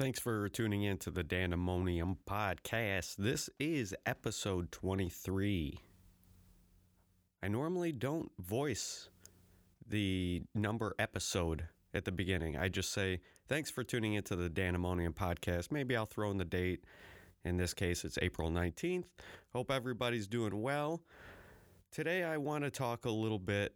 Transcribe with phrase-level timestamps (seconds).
[0.00, 3.16] Thanks for tuning in to the Dandemonium podcast.
[3.16, 5.78] This is episode 23.
[7.42, 9.10] I normally don't voice
[9.86, 12.56] the number episode at the beginning.
[12.56, 15.70] I just say, thanks for tuning into the Dandemonium podcast.
[15.70, 16.82] Maybe I'll throw in the date.
[17.44, 19.04] In this case, it's April 19th.
[19.52, 21.02] Hope everybody's doing well.
[21.92, 23.74] Today, I want to talk a little bit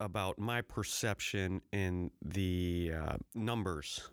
[0.00, 4.08] about my perception in the uh, numbers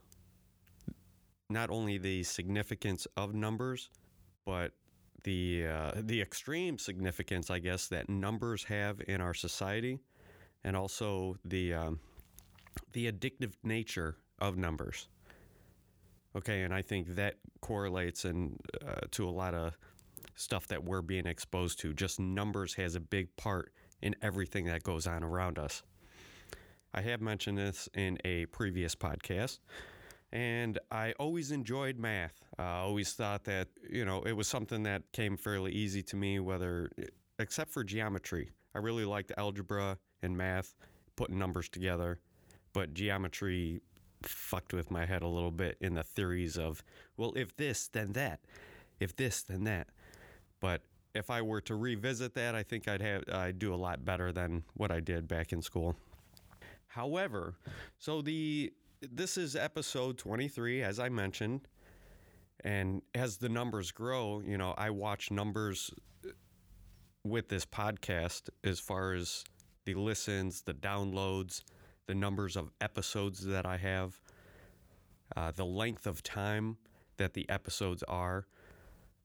[1.50, 3.90] not only the significance of numbers,
[4.46, 4.72] but
[5.24, 10.00] the uh, the extreme significance, I guess, that numbers have in our society,
[10.64, 12.00] and also the um,
[12.94, 15.08] the addictive nature of numbers.
[16.36, 19.78] Okay, and I think that correlates and uh, to a lot of
[20.36, 21.94] stuff that we're being exposed to.
[21.94, 25.84] Just numbers has a big part in everything that goes on around us.
[26.94, 29.60] I have mentioned this in a previous podcast
[30.32, 32.44] and I always enjoyed math.
[32.58, 36.40] I always thought that, you know, it was something that came fairly easy to me,
[36.40, 36.92] whether,
[37.40, 38.52] except for geometry.
[38.76, 40.76] I really liked algebra and math,
[41.16, 42.20] putting numbers together,
[42.74, 43.82] but geometry
[44.22, 46.84] fucked with my head a little bit in the theories of,
[47.18, 48.42] well, if this, then that.
[49.00, 49.88] If this, then that.
[50.60, 50.82] But
[51.16, 54.32] if I were to revisit that, I think I'd have I'd do a lot better
[54.32, 55.96] than what I did back in school.
[56.88, 57.56] However,
[57.98, 61.62] so the this is episode 23, as I mentioned.
[62.64, 65.92] And as the numbers grow, you know, I watch numbers
[67.24, 69.44] with this podcast as far as
[69.86, 71.64] the listens, the downloads,
[72.08, 74.20] the numbers of episodes that I have,
[75.36, 76.78] uh, the length of time
[77.18, 78.48] that the episodes are.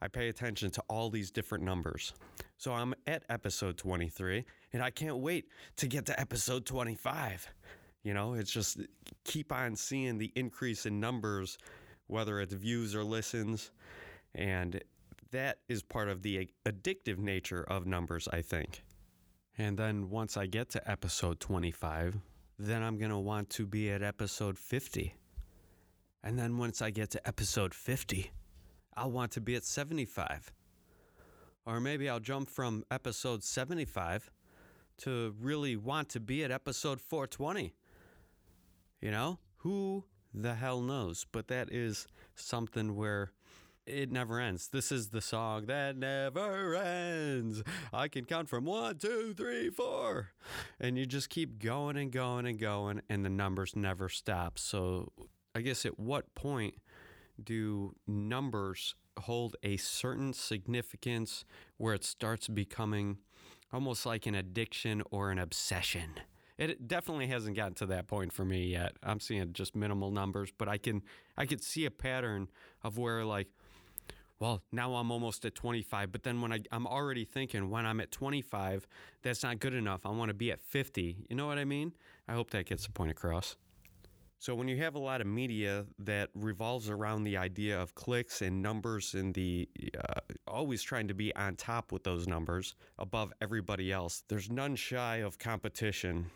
[0.01, 2.13] I pay attention to all these different numbers.
[2.59, 7.49] So I'm at episode 23, and I can't wait to get to episode 25.
[8.05, 8.79] You know, it's just
[9.25, 11.59] keep on seeing the increase in numbers,
[12.07, 13.73] whether it's views or listens.
[14.35, 14.85] And
[15.33, 18.83] that is part of the addictive nature of numbers, I think.
[19.57, 22.19] And then once I get to episode 25,
[22.59, 25.15] then I'm going to want to be at episode 50.
[26.23, 28.31] And then once I get to episode 50,
[28.97, 30.53] I'll want to be at 75.
[31.67, 34.31] Or maybe I'll jump from episode 75
[34.99, 37.75] to really want to be at episode 420.
[39.05, 41.27] You know, who the hell knows?
[41.31, 42.07] But that is
[42.37, 43.33] something where
[43.87, 44.69] it never ends.
[44.69, 47.63] This is the song that never ends.
[47.93, 50.31] I can count from one, two, three, four.
[50.81, 54.59] And you just keep going and going and going, and the numbers never stop.
[54.59, 55.13] So,
[55.55, 56.77] I guess at what point
[57.43, 61.45] do numbers hold a certain significance
[61.77, 63.19] where it starts becoming
[63.71, 66.21] almost like an addiction or an obsession?
[66.57, 68.93] It definitely hasn't gotten to that point for me yet.
[69.03, 71.03] I'm seeing just minimal numbers, but I can
[71.37, 72.49] I could see a pattern
[72.83, 73.49] of where like
[74.41, 78.01] well, now I'm almost at 25, but then when I, I'm already thinking when I'm
[78.01, 78.87] at 25,
[79.23, 80.05] that's not good enough.
[80.05, 81.25] I want to be at 50.
[81.31, 81.93] You know what I mean?
[82.29, 83.57] I hope that gets the point across.
[84.41, 88.43] So when you have a lot of media that revolves around the idea of clicks
[88.43, 93.33] and numbers and the uh, always trying to be on top with those numbers above
[93.41, 96.27] everybody else, there's none shy of competition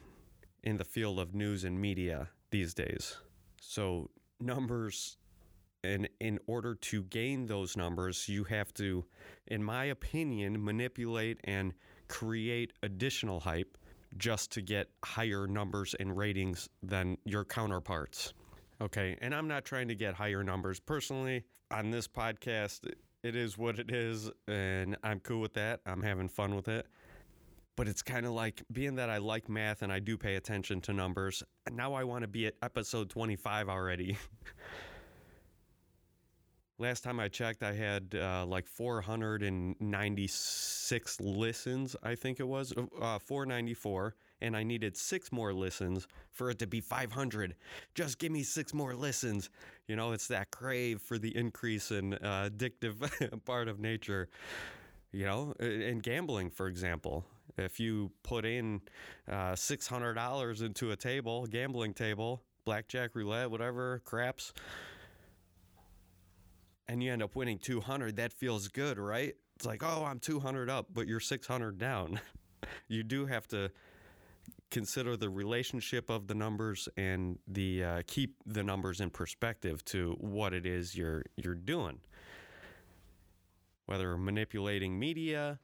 [0.63, 3.17] in the field of news and media these days.
[3.61, 4.11] So,
[4.41, 5.17] numbers,
[5.85, 9.05] and in order to gain those numbers, you have to,
[9.47, 11.73] in my opinion, manipulate and
[12.09, 13.77] create additional hype
[14.17, 18.33] just to get higher numbers and ratings than your counterparts.
[18.81, 22.89] Okay, and I'm not trying to get higher numbers personally on this podcast.
[23.23, 25.81] It is what it is, and I'm cool with that.
[25.85, 26.87] I'm having fun with it
[27.79, 30.81] but it's kind of like being that I like math and I do pay attention
[30.81, 31.45] to numbers.
[31.71, 34.19] Now I want to be at episode 25 already.
[36.81, 43.21] Last time I checked, I had uh, like 496 listens, I think it was, uh,
[43.21, 47.55] 494, and I needed six more listens for it to be 500.
[47.95, 49.51] Just give me six more listens.
[49.87, 54.29] You know, it's that crave for the increase in uh, addictive part of nature.
[55.13, 57.25] You know, and gambling, for example,
[57.59, 58.81] if you put in
[59.31, 64.53] uh, $600 into a table, gambling table, blackjack, roulette, whatever, craps,
[66.89, 69.35] and you end up winning 200, that feels good, right?
[69.57, 72.21] It's like, oh, I'm 200 up, but you're 600 down.
[72.89, 73.71] you do have to
[74.71, 80.15] consider the relationship of the numbers and the uh, keep the numbers in perspective to
[80.21, 82.01] what it is you're you're doing.
[83.87, 85.59] Whether manipulating media,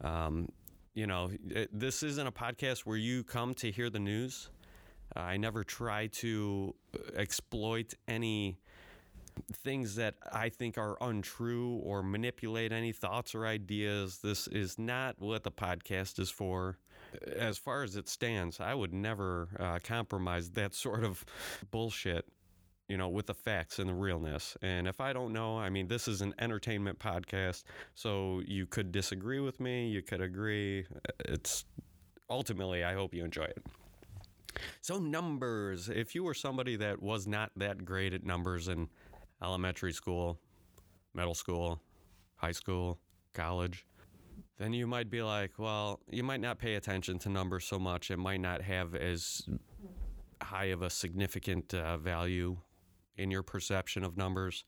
[0.00, 0.48] um,
[0.94, 4.50] you know, it, this isn't a podcast where you come to hear the news.
[5.16, 6.74] Uh, I never try to
[7.14, 8.58] exploit any
[9.52, 14.18] things that I think are untrue or manipulate any thoughts or ideas.
[14.18, 16.78] This is not what the podcast is for.
[17.36, 21.24] As far as it stands, I would never uh, compromise that sort of
[21.70, 22.26] bullshit
[22.90, 24.56] you know, with the facts and the realness.
[24.62, 27.62] And if I don't know, I mean, this is an entertainment podcast,
[27.94, 30.86] so you could disagree with me, you could agree.
[31.20, 31.66] It's
[32.28, 33.64] ultimately, I hope you enjoy it.
[34.80, 35.88] So, numbers.
[35.88, 38.88] If you were somebody that was not that great at numbers in
[39.40, 40.40] elementary school,
[41.14, 41.80] middle school,
[42.34, 42.98] high school,
[43.34, 43.86] college,
[44.58, 48.10] then you might be like, well, you might not pay attention to numbers so much.
[48.10, 49.48] It might not have as
[50.42, 52.56] high of a significant uh, value
[53.20, 54.64] in your perception of numbers.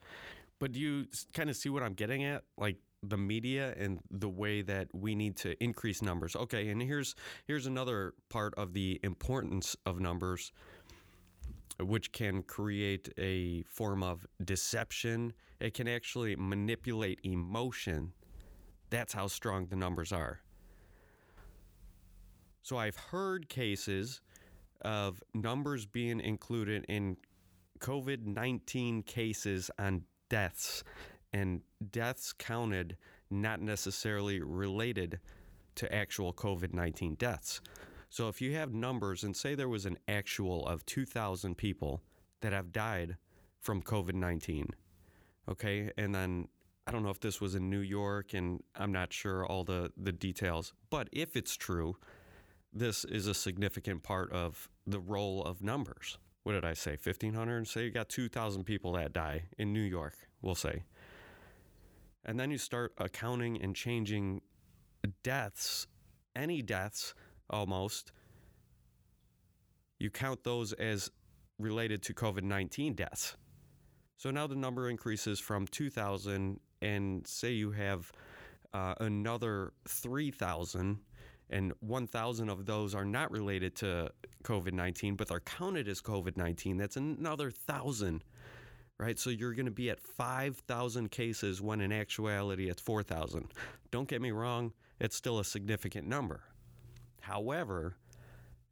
[0.59, 2.45] But do you kind of see what I'm getting at?
[2.57, 6.37] Like the media and the way that we need to increase numbers.
[6.37, 7.17] Okay, and here's
[7.47, 10.53] here's another part of the importance of numbers
[11.81, 15.33] which can create a form of deception.
[15.59, 18.13] It can actually manipulate emotion.
[18.91, 20.41] That's how strong the numbers are.
[22.63, 24.21] So I've heard cases
[24.83, 27.17] of numbers being included in
[27.83, 30.85] COVID 19 cases on deaths,
[31.33, 32.97] and deaths counted
[33.29, 35.19] not necessarily related
[35.75, 37.61] to actual COVID 19 deaths.
[38.09, 42.03] So if you have numbers and say there was an actual of 2,000 people
[42.41, 43.17] that have died
[43.59, 44.69] from COVID 19,
[45.49, 46.49] okay, and then
[46.87, 49.91] I don't know if this was in New York and I'm not sure all the,
[49.97, 51.97] the details, but if it's true,
[52.73, 56.19] this is a significant part of the role of numbers.
[56.43, 56.93] What did I say?
[56.93, 57.69] 1,500?
[57.69, 60.85] Say you got 2,000 people that die in New York, we'll say.
[62.25, 64.43] And then you start accounting and changing
[65.23, 65.87] deaths,
[66.35, 67.15] any deaths
[67.51, 68.13] almost,
[69.99, 71.11] you count those as
[71.59, 73.37] related to COVID 19 deaths.
[74.17, 78.13] So now the number increases from 2,000, and say you have
[78.73, 80.99] uh, another 3,000,
[81.51, 84.11] and 1,000 of those are not related to
[84.43, 86.77] COVID 19, but they're counted as COVID 19.
[86.77, 88.25] That's another 1,000,
[88.99, 89.19] right?
[89.19, 93.53] So you're going to be at 5,000 cases when in actuality it's 4,000.
[93.91, 96.43] Don't get me wrong, it's still a significant number.
[97.21, 97.97] However,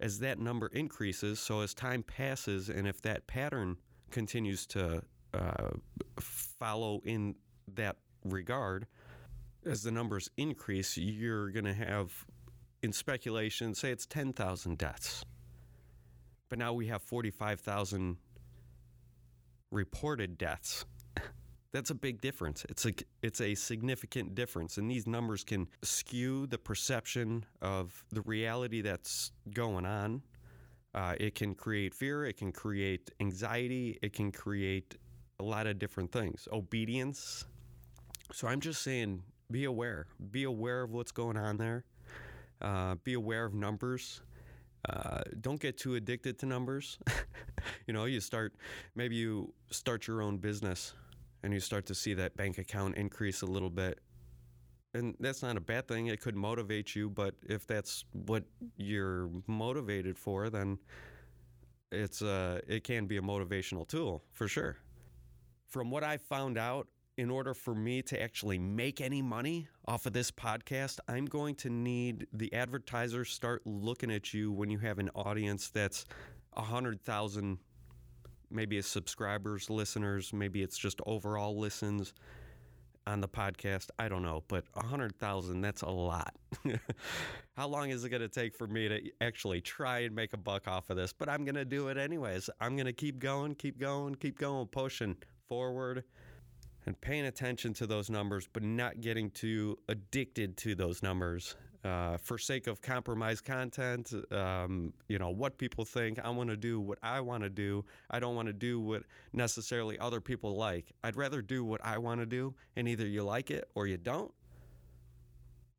[0.00, 3.76] as that number increases, so as time passes, and if that pattern
[4.10, 5.02] continues to
[5.34, 5.70] uh,
[6.18, 7.34] follow in
[7.74, 8.86] that regard,
[9.64, 12.24] as the numbers increase, you're going to have,
[12.82, 15.24] in speculation, say it's 10,000 deaths.
[16.50, 18.18] But now we have 45,000
[19.70, 20.84] reported deaths
[21.72, 22.64] that's a big difference.
[22.68, 22.92] It's a
[23.22, 29.32] it's a significant difference, and these numbers can skew the perception of the reality that's
[29.52, 30.22] going on.
[30.94, 32.24] Uh, it can create fear.
[32.24, 33.98] It can create anxiety.
[34.02, 34.96] It can create
[35.38, 36.48] a lot of different things.
[36.52, 37.44] Obedience.
[38.32, 40.06] So I'm just saying, be aware.
[40.32, 41.84] Be aware of what's going on there.
[42.60, 44.20] Uh, be aware of numbers.
[44.88, 46.98] Uh, don't get too addicted to numbers.
[47.86, 48.54] you know, you start
[48.94, 50.94] maybe you start your own business
[51.42, 53.98] and you start to see that bank account increase a little bit.
[54.94, 56.08] And that's not a bad thing.
[56.08, 58.42] It could motivate you, but if that's what
[58.76, 60.78] you're motivated for, then
[61.92, 64.78] it's uh, it can be a motivational tool for sure.
[65.68, 66.88] From what I found out,
[67.20, 71.54] in order for me to actually make any money off of this podcast, I'm going
[71.56, 76.06] to need the advertisers start looking at you when you have an audience that's
[76.56, 77.58] a hundred thousand
[78.50, 82.14] maybe it's subscribers, listeners, maybe it's just overall listens
[83.06, 83.90] on the podcast.
[83.98, 86.34] I don't know, but 100,000, that's a lot.
[87.56, 90.38] How long is it going to take for me to actually try and make a
[90.38, 91.12] buck off of this?
[91.12, 92.48] But I'm going to do it anyways.
[92.62, 95.16] I'm going to keep going, keep going, keep going, pushing
[95.48, 96.02] forward
[96.86, 102.16] and paying attention to those numbers, but not getting too addicted to those numbers uh,
[102.18, 106.18] for sake of compromised content, um, you know, what people think.
[106.18, 107.84] I want to do what I want to do.
[108.10, 110.92] I don't want to do what necessarily other people like.
[111.02, 113.96] I'd rather do what I want to do, and either you like it or you
[113.96, 114.32] don't,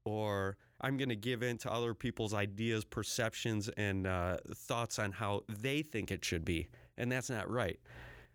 [0.05, 5.12] or I'm going to give in to other people's ideas, perceptions, and uh, thoughts on
[5.12, 6.67] how they think it should be.
[6.98, 7.79] And that's not right.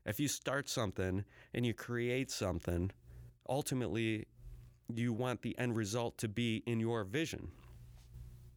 [0.04, 1.24] If you start something
[1.56, 2.92] and you create something,
[3.48, 4.26] ultimately
[4.94, 7.48] you want the end result to be in your vision.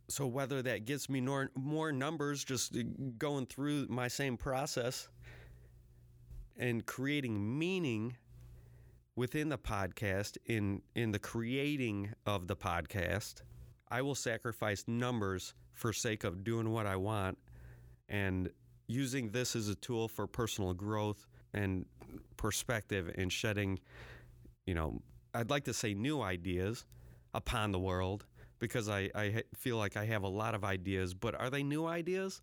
[0.10, 2.82] So whether that gets me more, more numbers just uh,
[3.18, 5.08] going through my same process
[6.58, 8.18] and creating meaning
[9.16, 13.44] within the podcast in in the creating of the podcast,
[13.90, 17.38] I will sacrifice numbers for sake of doing what I want
[18.10, 18.50] and
[18.88, 21.86] using this as a tool for personal growth and
[22.38, 23.80] perspective and shedding,
[24.66, 25.02] you know,
[25.34, 26.86] I'd like to say new ideas
[27.34, 28.26] upon the world
[28.60, 31.86] because I, I feel like I have a lot of ideas, but are they new
[31.86, 32.42] ideas?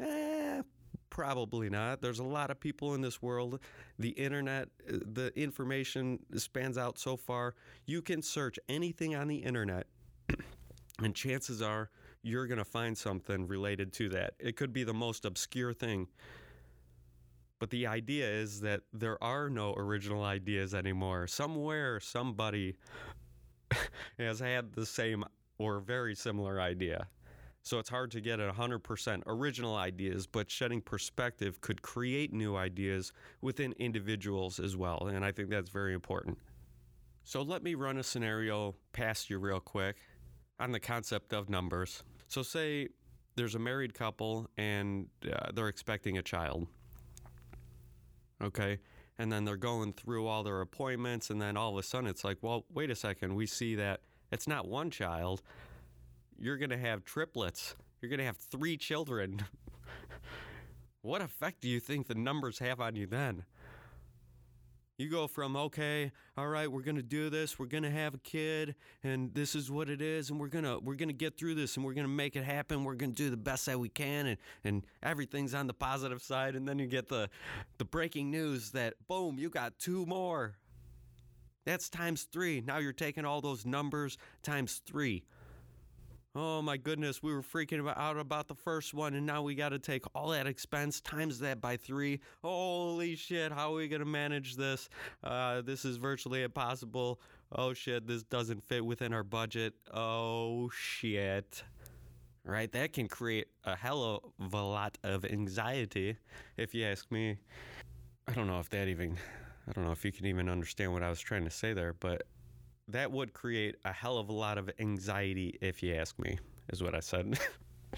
[0.00, 0.62] Eh,
[1.10, 2.00] probably not.
[2.00, 3.60] There's a lot of people in this world.
[3.98, 7.54] The internet, the information spans out so far.
[7.86, 9.86] You can search anything on the internet,
[11.02, 11.90] and chances are
[12.22, 14.34] you're going to find something related to that.
[14.38, 16.08] It could be the most obscure thing.
[17.58, 21.26] But the idea is that there are no original ideas anymore.
[21.26, 22.76] Somewhere, somebody
[24.18, 25.24] has had the same
[25.58, 27.08] or very similar idea.
[27.62, 33.12] So it's hard to get 100% original ideas, but shedding perspective could create new ideas
[33.42, 35.08] within individuals as well.
[35.12, 36.38] And I think that's very important.
[37.24, 39.96] So let me run a scenario past you real quick
[40.58, 42.02] on the concept of numbers.
[42.26, 42.88] So, say
[43.36, 46.66] there's a married couple and uh, they're expecting a child.
[48.42, 48.78] Okay.
[49.18, 52.22] And then they're going through all their appointments, and then all of a sudden it's
[52.22, 53.34] like, well, wait a second.
[53.34, 55.42] We see that it's not one child.
[56.38, 57.74] You're going to have triplets.
[58.00, 59.44] You're going to have three children.
[61.02, 63.44] what effect do you think the numbers have on you then?
[64.98, 67.56] You go from, okay, all right, we're going to do this.
[67.56, 68.74] We're going to have a kid
[69.04, 70.28] and this is what it is.
[70.28, 72.42] And we're going to, we're to get through this and we're going to make it
[72.42, 72.82] happen.
[72.82, 74.26] We're going to do the best that we can.
[74.26, 76.56] And, and everything's on the positive side.
[76.56, 77.30] And then you get the,
[77.78, 80.56] the breaking news that boom, you got two more.
[81.64, 82.60] That's times three.
[82.60, 85.22] Now you're taking all those numbers times three.
[86.34, 89.70] Oh my goodness, we were freaking out about the first one, and now we got
[89.70, 92.20] to take all that expense times that by three.
[92.42, 94.88] Holy shit, how are we going to manage this?
[95.24, 97.20] Uh, this is virtually impossible.
[97.52, 99.74] Oh shit, this doesn't fit within our budget.
[99.92, 101.64] Oh shit.
[102.44, 102.70] Right?
[102.72, 106.16] That can create a hell of a lot of anxiety,
[106.56, 107.38] if you ask me.
[108.26, 109.16] I don't know if that even,
[109.66, 111.94] I don't know if you can even understand what I was trying to say there,
[111.94, 112.22] but
[112.88, 116.38] that would create a hell of a lot of anxiety, if you ask me,
[116.70, 117.38] is what I said.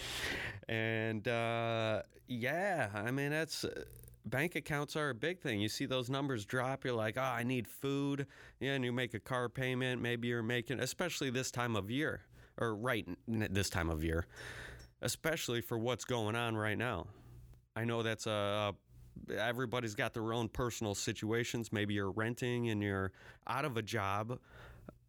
[0.69, 3.65] and uh, yeah, I mean, that's.
[3.65, 3.85] Uh,
[4.27, 5.61] bank accounts are a big thing.
[5.61, 8.27] You see those numbers drop, you're like, oh, I need food.
[8.61, 10.03] Yeah, and you make a car payment.
[10.03, 12.21] Maybe you're making, especially this time of year,
[12.59, 14.27] or right this time of year,
[15.03, 17.07] especially for what's going on right now.
[17.75, 18.75] I know that's a,
[19.37, 21.73] everybody's got their own personal situations.
[21.73, 23.13] Maybe you're renting and you're
[23.47, 24.39] out of a job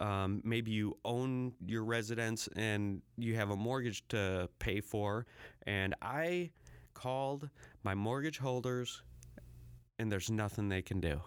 [0.02, 5.28] um, maybe you own your residence and you have a mortgage to pay for.
[5.68, 6.50] And I
[6.96, 7.50] called
[7.84, 9.04] my mortgage holders,
[10.00, 11.22] and there's nothing they can do.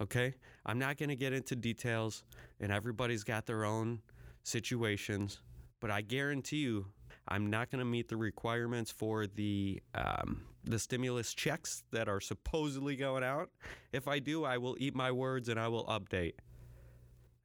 [0.00, 0.34] Okay?
[0.64, 2.24] I'm not going to get into details,
[2.58, 4.00] and everybody's got their own
[4.42, 5.40] situations,
[5.78, 6.86] but I guarantee you,
[7.28, 12.20] I'm not going to meet the requirements for the um, the stimulus checks that are
[12.20, 13.50] supposedly going out.
[13.92, 16.34] If I do, I will eat my words and I will update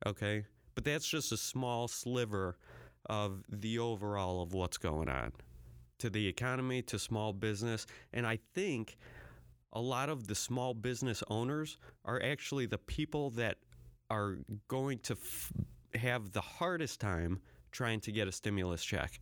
[0.05, 0.45] okay?
[0.75, 2.57] But that's just a small sliver
[3.05, 5.31] of the overall of what's going on
[6.00, 7.85] to the economy, to small business.
[8.13, 8.97] And I think
[9.74, 13.57] a lot of the small business owners are actually the people that
[14.09, 15.53] are going to f-
[15.95, 17.39] have the hardest time
[17.71, 19.19] trying to get a stimulus check.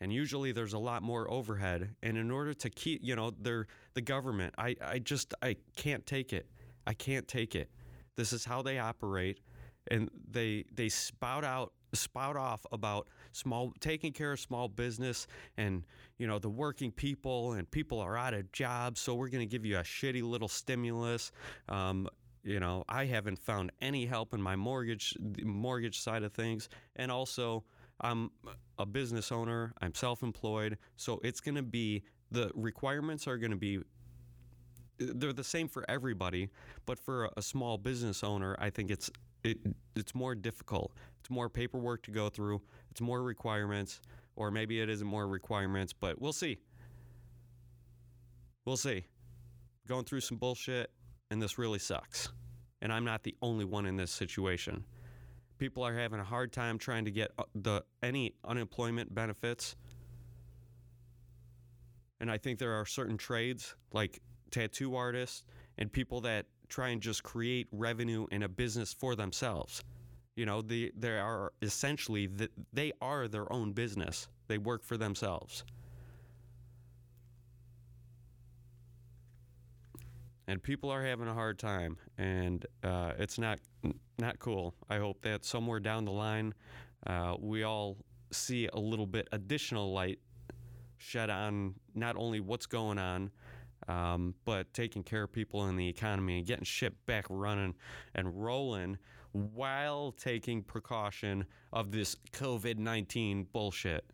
[0.00, 1.94] And usually there's a lot more overhead.
[2.02, 6.04] And in order to keep, you know, they're the government, I, I just, I can't
[6.06, 6.46] take it.
[6.86, 7.70] I can't take it.
[8.16, 9.40] This is how they operate,
[9.90, 15.84] and they they spout out spout off about small taking care of small business and
[16.18, 19.50] you know the working people and people are out of jobs so we're going to
[19.50, 21.32] give you a shitty little stimulus.
[21.68, 22.08] Um,
[22.42, 26.68] you know i haven't found any help in my mortgage mortgage side of things.
[26.96, 27.64] And also
[28.00, 28.30] i'm
[28.78, 33.56] a business owner i'm self-employed so it's going to be the requirements are going to
[33.56, 33.80] be
[34.98, 36.50] they're the same for everybody,
[36.86, 39.10] but for a small business owner, I think it's
[39.44, 39.58] it,
[39.94, 40.92] it's more difficult.
[41.20, 42.62] It's more paperwork to go through.
[42.90, 44.00] It's more requirements,
[44.34, 46.58] or maybe it isn't more requirements, but we'll see.
[48.64, 49.06] We'll see.
[49.86, 50.90] Going through some bullshit,
[51.30, 52.30] and this really sucks.
[52.82, 54.84] And I'm not the only one in this situation.
[55.58, 59.76] People are having a hard time trying to get uh, the any unemployment benefits.
[62.20, 64.20] And I think there are certain trades like
[64.56, 65.42] tattoo artists,
[65.76, 69.84] and people that try and just create revenue in a business for themselves.
[70.34, 74.28] You know, they, they are essentially, the, they are their own business.
[74.48, 75.64] They work for themselves.
[80.48, 83.58] And people are having a hard time, and uh, it's not
[84.18, 84.74] not cool.
[84.88, 86.54] I hope that somewhere down the line,
[87.06, 87.96] uh, we all
[88.30, 90.20] see a little bit additional light
[90.98, 93.32] shed on not only what's going on,
[93.88, 97.74] Um, but taking care of people in the economy and getting shit back running
[98.14, 98.98] and rolling
[99.32, 104.04] while taking precaution of this COVID 19 bullshit.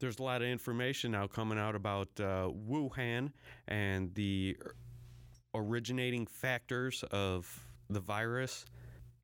[0.00, 3.32] There's a lot of information now coming out about uh, Wuhan
[3.66, 4.56] and the
[5.54, 8.64] originating factors of the virus.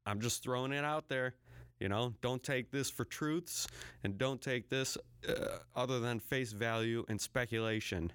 [0.07, 1.35] I'm just throwing it out there.
[1.81, 3.67] You know, don't take this for truths
[4.05, 4.97] and don't take this
[5.29, 8.13] uh, other than face value and speculation.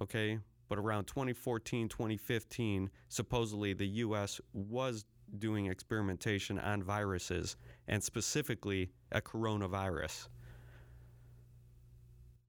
[0.00, 0.38] Okay?
[0.68, 5.04] But around 2014, 2015, supposedly the US was
[5.38, 10.28] doing experimentation on viruses and specifically a coronavirus.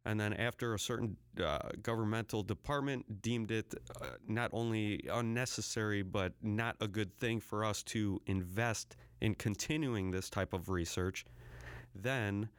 [0.05, 6.33] And then, after a certain uh, governmental department deemed it uh, not only unnecessary, but
[6.41, 11.25] not a good thing for us to invest in continuing this type of research,
[11.93, 12.49] then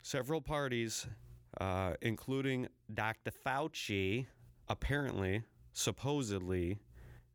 [0.00, 1.06] several parties,
[1.60, 3.32] uh, including Dr.
[3.44, 4.26] Fauci,
[4.68, 6.78] apparently, supposedly,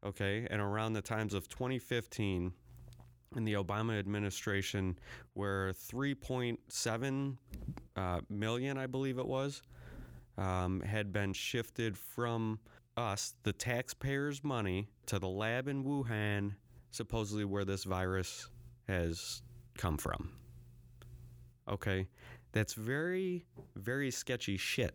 [0.05, 2.53] okay, and around the times of 2015
[3.35, 4.97] in the Obama administration,
[5.33, 7.37] where 3.7
[7.95, 9.61] uh, million, I believe it was,
[10.37, 12.59] um, had been shifted from
[12.97, 16.55] us, the taxpayers' money, to the lab in Wuhan,
[16.91, 18.49] supposedly where this virus
[18.87, 19.41] has
[19.77, 20.31] come from.
[21.69, 22.07] Okay,
[22.51, 24.93] that's very, very sketchy shit.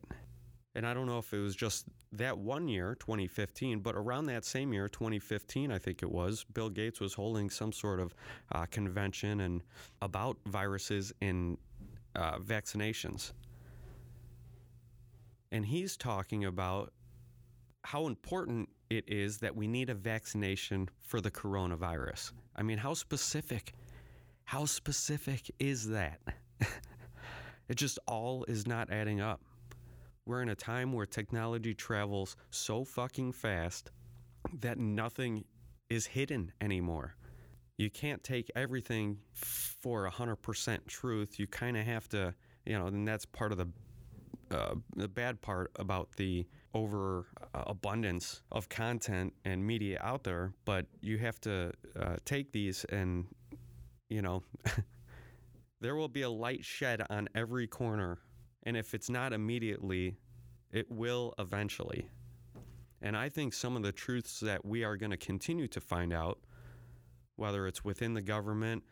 [0.75, 4.45] And I don't know if it was just that one year, 2015, but around that
[4.45, 8.15] same year, 2015, I think it was, Bill Gates was holding some sort of
[8.53, 9.63] uh, convention and
[10.03, 11.57] about viruses and
[12.15, 13.33] uh, vaccinations.
[15.51, 16.93] And he's talking about
[17.85, 22.33] how important it is that we need a vaccination for the coronavirus.
[22.55, 23.73] I mean, how specific?
[24.45, 26.21] How specific is that?
[27.69, 29.41] it just all is not adding up.
[30.25, 33.91] We're in a time where technology travels so fucking fast
[34.61, 35.45] that nothing
[35.89, 37.17] is hidden anymore.
[37.79, 41.39] You can't take everything for 100% truth.
[41.39, 43.69] You kind of have to, you know, and that's part of the
[44.51, 50.53] uh, the bad part about the over uh, abundance of content and media out there,
[50.65, 53.27] but you have to uh, take these and,
[54.09, 54.45] you know,
[55.87, 58.19] there will be a light shed on every corner.
[58.65, 60.17] And if it's not immediately,
[60.73, 62.09] it will eventually.
[63.01, 66.13] And I think some of the truths that we are going to continue to find
[66.13, 66.41] out,
[67.37, 68.83] whether it's within the government,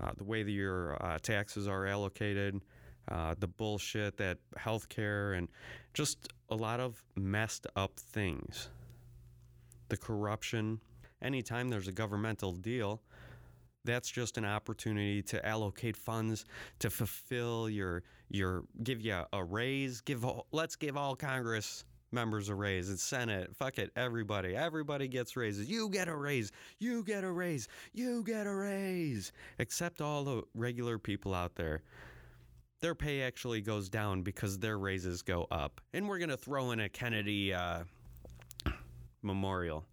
[0.00, 2.62] uh, the way that your uh, taxes are allocated,
[3.08, 5.48] uh, the bullshit that healthcare and
[5.92, 8.70] just a lot of messed up things.
[9.90, 10.80] The corruption.
[11.20, 13.02] Anytime there's a governmental deal,
[13.84, 16.44] that's just an opportunity to allocate funds
[16.80, 20.00] to fulfill your your give you a raise.
[20.00, 23.00] Give let's give all Congress members a raise.
[23.00, 23.54] Senate.
[23.54, 23.90] Fuck it.
[23.96, 24.56] Everybody.
[24.56, 25.68] Everybody gets raises.
[25.68, 26.52] You get a raise.
[26.78, 27.68] You get a raise.
[27.92, 29.32] You get a raise.
[29.58, 31.82] Except all the regular people out there
[32.80, 35.80] their pay actually goes down because their raises go up.
[35.92, 37.84] And we're going to throw in a Kennedy uh,
[39.22, 39.84] memorial.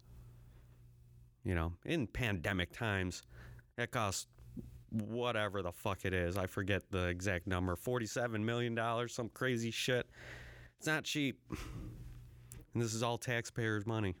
[1.44, 3.22] You know, in pandemic times,
[3.78, 4.26] it costs
[4.90, 6.36] whatever the fuck it is.
[6.36, 10.06] I forget the exact number $47 million, some crazy shit.
[10.78, 11.40] It's not cheap.
[11.50, 14.14] And this is all taxpayers' money.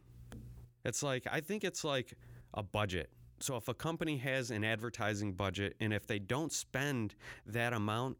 [0.84, 2.14] It's like, I think it's like
[2.54, 3.10] a budget.
[3.38, 7.14] So if a company has an advertising budget and if they don't spend
[7.46, 8.16] that amount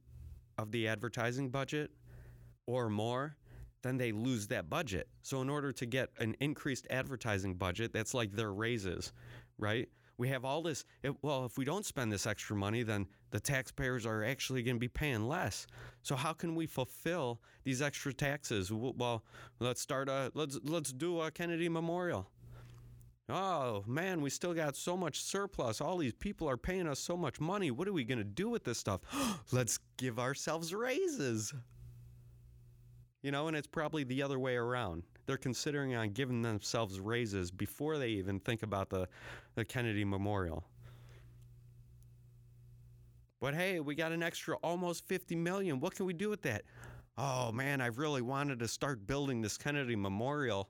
[0.58, 1.90] of the advertising budget
[2.66, 3.36] or more,
[3.82, 5.08] then they lose that budget.
[5.22, 9.12] So, in order to get an increased advertising budget, that's like their raises,
[9.58, 9.88] right?
[10.18, 10.84] We have all this.
[11.02, 14.76] It, well, if we don't spend this extra money, then the taxpayers are actually going
[14.76, 15.66] to be paying less.
[16.02, 18.72] So, how can we fulfill these extra taxes?
[18.72, 19.24] Well,
[19.60, 22.30] let's start a let's let's do a Kennedy Memorial.
[23.28, 25.80] Oh man, we still got so much surplus.
[25.80, 27.70] All these people are paying us so much money.
[27.70, 29.00] What are we going to do with this stuff?
[29.52, 31.52] Let's give ourselves raises.
[33.22, 35.02] You know, and it's probably the other way around.
[35.26, 39.08] They're considering on giving themselves raises before they even think about the,
[39.54, 40.64] the Kennedy Memorial.
[43.40, 45.80] But hey, we got an extra almost 50 million.
[45.80, 46.62] What can we do with that?
[47.18, 50.68] Oh man, I've really wanted to start building this Kennedy Memorial.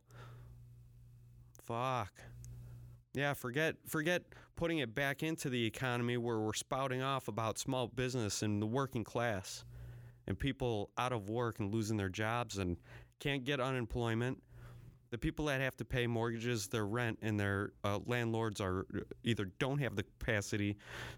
[1.65, 2.13] Fuck.
[3.15, 4.23] Yeah, forget forget
[4.57, 8.67] putting it back into the economy where we're spouting off about small business and the
[8.67, 9.65] working class
[10.27, 12.77] and people out of work and losing their jobs and
[13.21, 14.43] can't get unemployment.
[15.11, 18.87] The people that have to pay mortgages, their rent, and their uh, landlords are
[19.23, 20.77] either don't have the capacity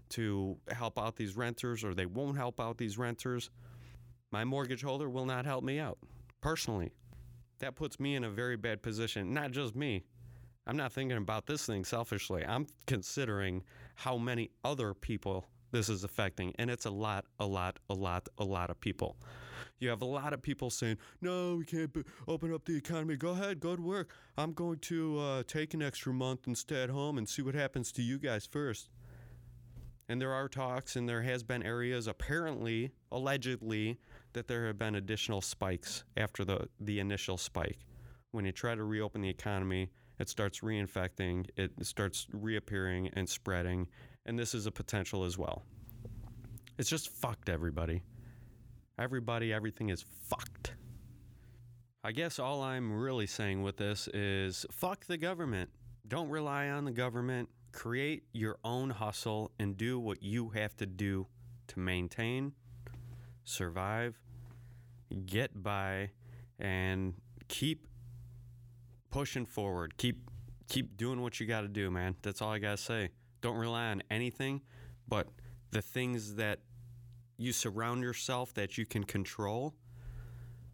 [0.09, 3.49] to help out these renters or they won't help out these renters.
[4.31, 5.97] My mortgage holder will not help me out
[6.39, 6.91] personally
[7.59, 9.33] that puts me in a very bad position.
[9.33, 10.03] Not just me.
[10.65, 12.45] I'm not thinking about this thing selfishly.
[12.45, 13.63] I'm considering
[13.95, 16.53] how many other people this is affecting.
[16.57, 19.17] And it's a lot, a lot, a lot, a lot of people.
[19.79, 23.15] You have a lot of people saying, no, we can't b- open up the economy.
[23.15, 24.13] Go ahead, go to work.
[24.37, 27.55] I'm going to uh, take an extra month and stay at home and see what
[27.55, 28.89] happens to you guys first.
[30.09, 33.99] And there are talks, and there has been areas, apparently, allegedly,
[34.33, 37.85] that there have been additional spikes after the, the initial spike.
[38.31, 43.87] When you try to reopen the economy, it starts reinfecting, it starts reappearing and spreading,
[44.25, 45.63] and this is a potential as well.
[46.77, 48.01] It's just fucked, everybody.
[48.99, 50.73] Everybody, everything is fucked.
[52.03, 55.69] I guess all I'm really saying with this is fuck the government.
[56.05, 57.47] Don't rely on the government.
[57.71, 61.27] Create your own hustle and do what you have to do
[61.67, 62.51] to maintain,
[63.45, 64.19] survive,
[65.25, 66.09] get by,
[66.59, 67.13] and
[67.47, 67.87] keep
[69.11, 69.97] pushing forward.
[69.97, 70.29] Keep
[70.67, 72.17] keep doing what you got to do, man.
[72.21, 73.09] That's all I got to say.
[73.39, 74.61] Don't rely on anything
[75.07, 75.27] but
[75.71, 76.59] the things that
[77.39, 79.73] you surround yourself that you can control.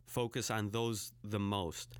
[0.05, 1.93] Focus on those the most.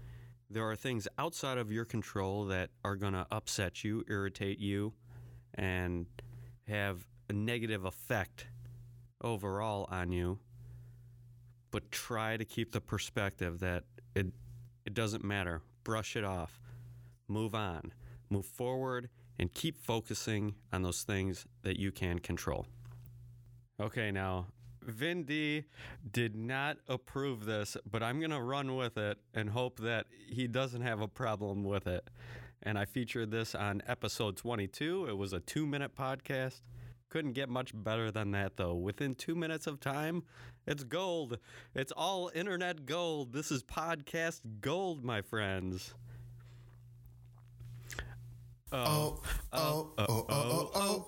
[0.49, 4.93] There are things outside of your control that are going to upset you, irritate you,
[5.53, 6.07] and
[6.67, 8.47] have a negative effect
[9.21, 10.39] overall on you.
[11.69, 13.83] But try to keep the perspective that
[14.15, 14.27] it
[14.85, 15.61] it doesn't matter.
[15.83, 16.59] Brush it off.
[17.27, 17.93] Move on.
[18.29, 22.65] Move forward and keep focusing on those things that you can control.
[23.79, 24.47] Okay, now
[24.85, 25.65] Vin D
[26.11, 30.47] did not approve this, but I'm going to run with it and hope that he
[30.47, 32.07] doesn't have a problem with it.
[32.63, 35.07] And I featured this on episode 22.
[35.09, 36.61] It was a two minute podcast.
[37.09, 38.73] Couldn't get much better than that, though.
[38.75, 40.23] Within two minutes of time,
[40.65, 41.37] it's gold.
[41.73, 43.33] It's all internet gold.
[43.33, 45.93] This is podcast gold, my friends.
[48.71, 49.21] Oh,
[49.53, 51.07] oh, oh, oh, oh, oh, oh, oh,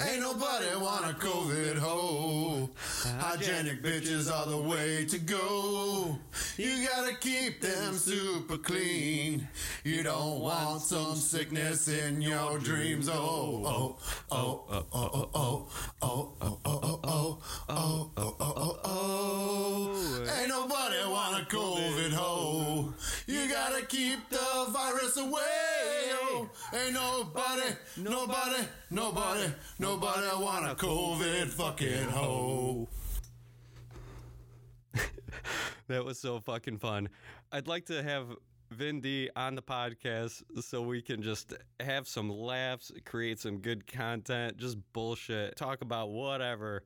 [0.00, 2.70] Ain't nobody want a COVID hoe.
[3.18, 6.18] Hygienic bitches are the way to go.
[6.56, 9.48] You gotta keep them super clean.
[9.84, 13.08] You don't want some sickness in your dreams.
[13.08, 13.96] Oh, oh,
[14.30, 15.68] oh, oh, oh, oh,
[16.02, 20.26] oh, oh, oh, oh, oh, oh, oh, oh, oh, oh.
[20.38, 22.92] Ain't nobody want a COVID hoe.
[23.26, 25.40] You gotta keep the virus away.
[26.12, 29.46] Oh, ain't nobody, nobody, nobody,
[29.78, 32.88] nobody want a COVID fucking hoe.
[35.86, 37.10] That was so fucking fun.
[37.52, 38.28] I'd like to have
[38.70, 43.86] Vin D on the podcast so we can just have some laughs, create some good
[43.86, 46.84] content, just bullshit, talk about whatever.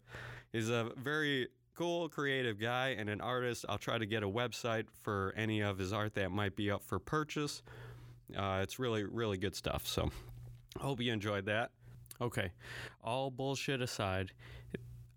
[0.53, 3.65] He's a very cool, creative guy and an artist.
[3.69, 6.83] I'll try to get a website for any of his art that might be up
[6.83, 7.63] for purchase.
[8.37, 9.87] Uh, it's really, really good stuff.
[9.87, 10.11] So
[10.79, 11.71] hope you enjoyed that.
[12.21, 12.51] Okay,
[13.05, 14.33] all bullshit aside,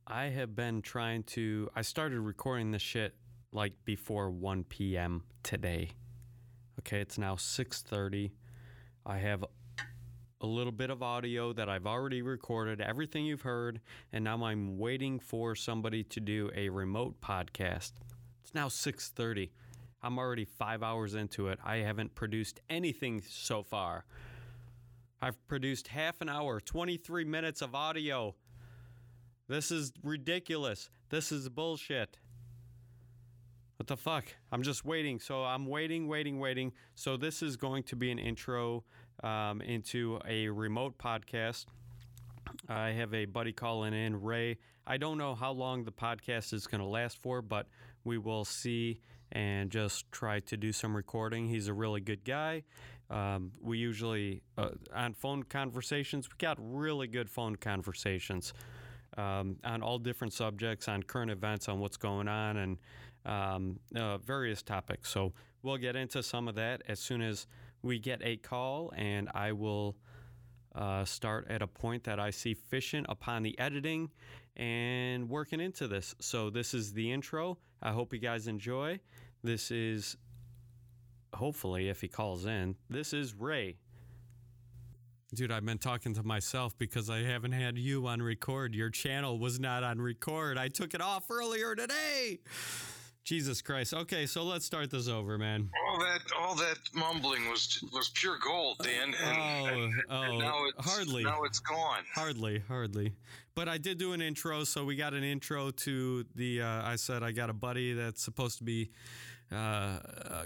[0.05, 1.67] I have been trying to.
[1.75, 3.15] I started recording this shit
[3.51, 5.23] like before 1 p.m.
[5.41, 5.89] today.
[6.79, 8.31] Okay, it's now 6:30.
[9.03, 9.43] I have
[10.41, 13.81] a little bit of audio that I've already recorded, everything you've heard,
[14.13, 17.93] and now I'm waiting for somebody to do a remote podcast.
[18.43, 19.49] It's now 6:30.
[20.03, 21.57] I'm already 5 hours into it.
[21.63, 24.05] I haven't produced anything so far.
[25.21, 28.33] I've produced half an hour, 23 minutes of audio.
[29.47, 30.89] This is ridiculous.
[31.09, 32.17] This is bullshit.
[33.75, 34.25] What the fuck?
[34.51, 35.19] I'm just waiting.
[35.19, 36.71] So I'm waiting, waiting, waiting.
[36.95, 38.83] So this is going to be an intro
[39.23, 41.65] um, into a remote podcast.
[42.67, 44.57] I have a buddy calling in, Ray.
[44.87, 47.67] I don't know how long the podcast is going to last for, but
[48.03, 51.47] we will see and just try to do some recording.
[51.47, 52.63] He's a really good guy.
[53.11, 58.53] Um, we usually, uh, on phone conversations, we got really good phone conversations
[59.17, 62.77] um, on all different subjects, on current events, on what's going on, and
[63.25, 65.09] um, uh, various topics.
[65.09, 67.47] So we'll get into some of that as soon as
[67.81, 69.97] we get a call, and I will
[70.73, 74.09] uh, start at a point that I see efficient upon the editing
[74.55, 76.15] and working into this.
[76.19, 77.57] So this is the intro.
[77.81, 79.01] I hope you guys enjoy.
[79.43, 80.15] This is
[81.33, 82.75] hopefully if he calls in.
[82.89, 83.77] This is Ray.
[85.33, 88.75] Dude, I've been talking to myself because I haven't had you on record.
[88.75, 90.57] Your channel was not on record.
[90.57, 92.39] I took it off earlier today.
[93.23, 93.93] Jesus Christ.
[93.93, 95.69] Okay, so let's start this over, man.
[95.87, 99.13] All that, all that mumbling was was pure gold, Dan.
[99.23, 101.23] And, Oh, and- oh, and now it's hardly.
[101.23, 102.03] Now it's gone.
[102.13, 103.13] Hardly, hardly.
[103.55, 106.61] But I did do an intro, so we got an intro to the.
[106.63, 108.89] Uh, I said I got a buddy that's supposed to be
[109.51, 109.99] uh, uh,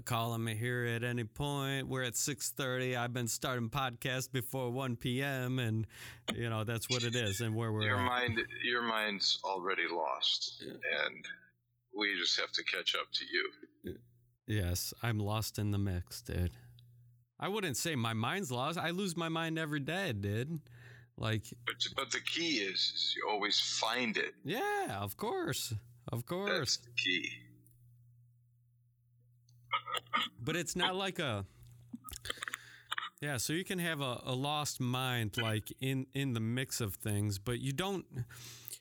[0.06, 1.88] calling me here at any point.
[1.88, 2.96] We're at six thirty.
[2.96, 5.60] I've been starting podcast before one p.m.
[5.60, 5.86] and
[6.34, 8.06] you know that's what it is, and where we're Your at.
[8.06, 11.26] mind, your mind's already lost, and
[11.98, 13.96] we just have to catch up to you.
[14.48, 16.52] Yes, I'm lost in the mix, dude.
[17.39, 18.78] I wouldn't say my mind's lost.
[18.78, 20.60] I lose my mind every day, dude.
[21.18, 24.34] Like, But but the key is, is you always find it.
[24.44, 25.74] yeah, of course,
[26.12, 26.50] of course.
[26.58, 27.30] That's the key.
[30.41, 31.45] But it's not like a
[33.21, 36.95] yeah so you can have a, a lost mind like in in the mix of
[36.95, 38.05] things but you don't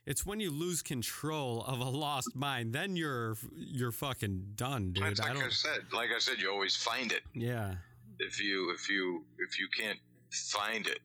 [0.07, 5.05] it's when you lose control of a lost mind then you're you're fucking done dude
[5.05, 5.81] That's like I, don't said.
[5.92, 7.22] Like I said, you always find it.
[7.35, 7.77] yeah
[8.18, 9.98] If you if you if you can't
[10.31, 10.98] find it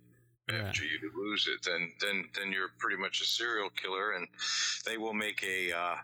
[0.51, 0.67] Yeah.
[0.67, 4.27] after you lose it, then then then you're pretty much a serial killer, and
[4.85, 5.71] they will make a.
[5.71, 5.95] Uh,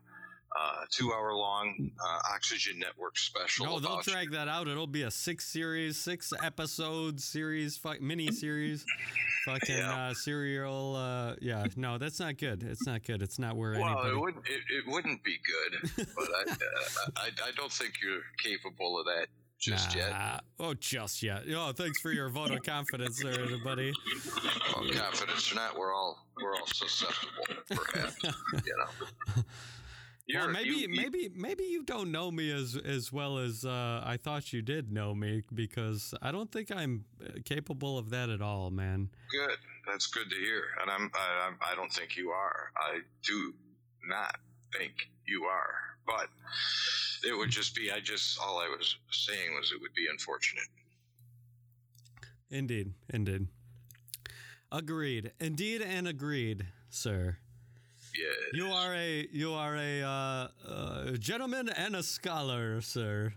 [0.58, 3.66] uh, two hour long uh, Oxygen Network special.
[3.66, 8.32] no they'll drag that out it'll be a six series six episode series fu- mini
[8.32, 8.86] series
[9.46, 10.08] fucking Yeah.
[10.10, 13.84] uh serial uh yeah no that's not good it's not good it's not where Well,
[13.84, 16.56] anybody it wouldn't it, it wouldn't be good, but I, uh,
[17.18, 20.42] I I don't think you're capable of that just yet.
[20.60, 21.44] Oh, just yet.
[21.56, 23.94] Oh, thanks for your vote of confidence there, everybody.
[24.76, 28.16] Well, confidence or not, we're all we're all susceptible, perhaps.
[28.24, 29.44] you know.
[30.34, 34.18] Well, maybe, you- maybe, maybe you don't know me as as well as uh, I
[34.18, 38.42] thought you did know me because I don't think I'm uh, capable of that at
[38.42, 39.10] all, man.
[39.32, 39.58] good.
[39.88, 42.72] That's good to hear, and I'm I, I'm I don't think you are.
[42.76, 43.54] I do
[44.08, 44.36] not
[44.76, 44.94] think
[45.28, 45.76] you are,
[46.08, 46.28] but
[47.24, 47.92] it would just be.
[47.92, 50.66] I just all I was saying was it would be unfortunate.
[52.50, 53.48] Indeed, indeed.
[54.72, 55.32] Agreed.
[55.40, 57.38] Indeed, and agreed, sir.
[58.18, 58.26] Yeah.
[58.54, 63.34] You are a you are a uh, uh, gentleman and a scholar, sir.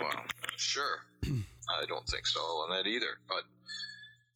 [0.00, 0.24] Well,
[0.56, 1.00] sure.
[1.24, 3.42] I don't think so on that either, but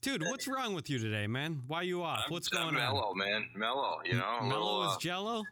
[0.03, 1.63] Dude, what's wrong with you today, man?
[1.67, 2.23] Why you off?
[2.27, 2.81] I'm, What's I'm going on?
[2.81, 3.47] mellow, man.
[3.55, 4.39] Mellow, you know.
[4.43, 5.43] Mellow little, as Jello.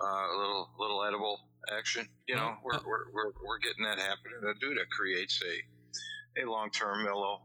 [0.00, 1.40] A uh, little little edible
[1.76, 2.08] action.
[2.28, 2.82] You know, Oh, we're, oh.
[2.86, 4.38] we're we're we're getting that happening.
[4.48, 7.40] A dude that creates a a long term mellow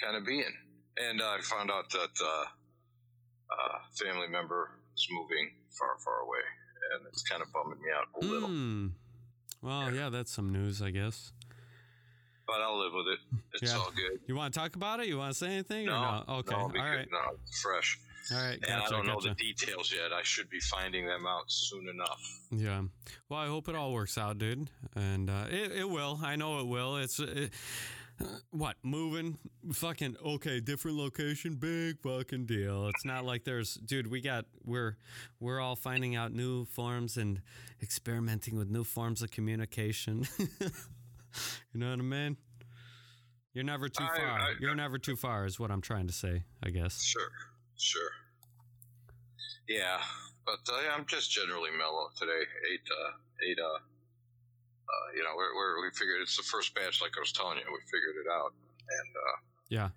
[0.00, 0.52] kind of being.
[0.98, 2.44] And I found out that uh,
[3.54, 6.44] a family member is moving far, far away,
[6.94, 8.48] and it's kind of bumming me out a little.
[8.48, 8.86] Hmm.
[9.62, 11.32] Well, yeah, that's some news, I guess.
[12.46, 13.18] But I'll live with it.
[13.54, 13.78] It's Yeah.
[13.78, 14.20] all good.
[14.26, 15.06] You want to talk about it?
[15.08, 15.86] You want to say anything?
[15.86, 16.34] No, no?
[16.36, 16.52] Okay.
[16.56, 17.08] no, All right.
[17.10, 17.98] no, fresh.
[18.32, 18.58] All right.
[18.62, 20.12] And I don't know the details yet.
[20.12, 22.20] I should be finding them out soon enough.
[22.50, 22.82] Yeah.
[23.28, 24.70] Well, I hope it all works out, dude.
[24.94, 26.20] And uh, it, it will.
[26.22, 26.96] I know it will.
[26.96, 27.52] It's it,
[28.50, 29.38] what moving,
[29.72, 32.88] fucking okay, different location, big fucking deal.
[32.88, 34.08] It's not like there's, dude.
[34.10, 34.96] We got we're
[35.40, 37.40] we're all finding out new forms and
[37.82, 40.26] experimenting with new forms of communication.
[40.38, 40.70] you
[41.74, 42.36] know what I mean?
[43.54, 44.28] You're never too I- far.
[44.40, 46.44] I- You're never too far, is what I'm trying to say.
[46.62, 47.02] I guess.
[47.02, 47.30] Sure,
[47.76, 48.10] sure.
[49.68, 49.98] Yeah,
[50.46, 52.42] but uh, I'm just generally mellow today.
[52.72, 53.10] Ate, uh,
[53.46, 53.78] ate, uh,
[54.88, 57.58] uh, you know, we're, we're, we figured it's the first batch, like I was telling
[57.58, 58.52] you, we figured it out,
[58.88, 59.36] and uh,
[59.68, 59.88] Yeah.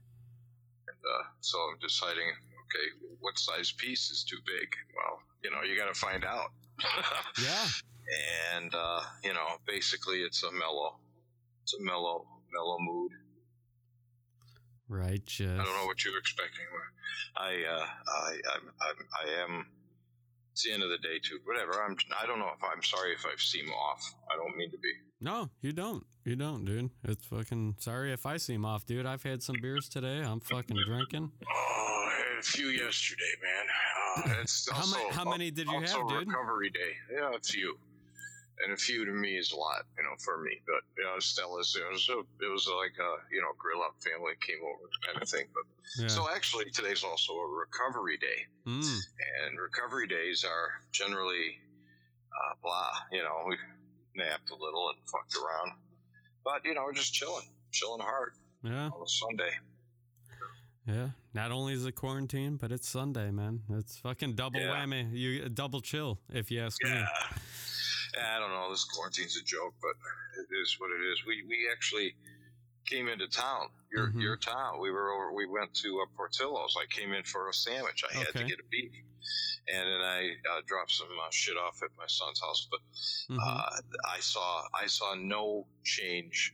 [0.87, 2.27] and uh, so I'm deciding,
[2.67, 2.87] okay,
[3.19, 4.67] what size piece is too big?
[4.95, 6.51] Well, you know, you got to find out.
[7.41, 7.67] Yeah.
[8.53, 10.95] and uh, you know, basically, it's a mellow,
[11.63, 13.11] it's a mellow, mellow mood.
[14.89, 15.51] Righteous.
[15.51, 16.65] I don't know what you're expecting.
[17.37, 19.65] I, uh, I, I'm, I'm, I am.
[20.51, 21.39] It's the end of the day too.
[21.45, 21.81] Whatever.
[21.81, 21.95] I'm.
[22.21, 24.13] I don't know if I'm sorry if I seem off.
[24.31, 24.91] I don't mean to be.
[25.21, 26.05] No, you don't.
[26.25, 26.89] You don't, dude.
[27.05, 29.05] It's fucking sorry if I seem off, dude.
[29.05, 30.19] I've had some beers today.
[30.19, 31.31] I'm fucking drinking.
[31.49, 34.27] Oh, I had a few yesterday, man.
[34.37, 36.27] Uh, it's How also, ma- how many did you have, dude?
[36.27, 36.93] Recovery day.
[37.13, 37.77] Yeah, a few.
[38.63, 40.61] And a few to me is a lot, you know, for me.
[40.67, 41.75] But you know, Stella's.
[41.75, 42.07] It was.
[42.09, 45.47] A, it was like a you know grill up family came over kind of thing.
[45.53, 45.63] But
[46.01, 46.07] Yeah.
[46.07, 48.45] so actually, today's also a recovery day.
[48.67, 48.99] mm,
[49.45, 51.57] and recovery days are generally
[52.29, 52.91] uh, blah.
[53.11, 53.57] You know, we
[54.15, 55.71] napped a little and fucked around,
[56.43, 58.89] but you know, we're just chilling, chilling hard yeah.
[58.93, 59.51] on a Sunday.
[60.87, 61.09] Yeah.
[61.33, 63.61] Not only is it quarantine, but it's Sunday, man.
[63.69, 64.73] It's fucking double Yeah.
[64.85, 65.13] whammy.
[65.13, 67.01] You double chill, if you ask Yeah.
[67.01, 67.07] me.
[68.19, 68.69] I don't know.
[68.71, 69.95] This quarantine's a joke, but
[70.39, 71.25] it is what it is.
[71.25, 72.15] We we actually
[72.85, 74.21] came into town, your Mhm.
[74.21, 74.79] your town.
[74.79, 75.33] We were over.
[75.33, 76.75] We went to uh, Portillo's.
[76.77, 78.03] I came in for a sandwich.
[78.03, 78.91] I had to get a beef,
[79.67, 82.67] and then I uh, dropped some uh, shit off at my son's house.
[82.69, 82.79] But
[83.33, 83.39] Mhm.
[83.39, 86.53] uh, I saw I saw no change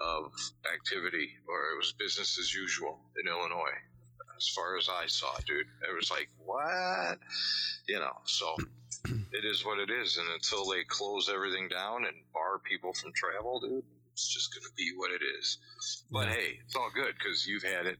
[0.00, 0.32] of
[0.72, 3.78] activity, or it was business as usual in Illinois,
[4.36, 5.66] as far as I saw, dude.
[5.88, 7.18] It was like what,
[7.88, 8.16] you know.
[8.24, 8.54] So
[9.32, 13.12] it is what it is, and until they close everything down and bar people from
[13.12, 15.58] travel, dude, it's just going to be what it is.
[16.10, 16.34] But Yeah.
[16.34, 17.98] hey, it's all good because you've had it.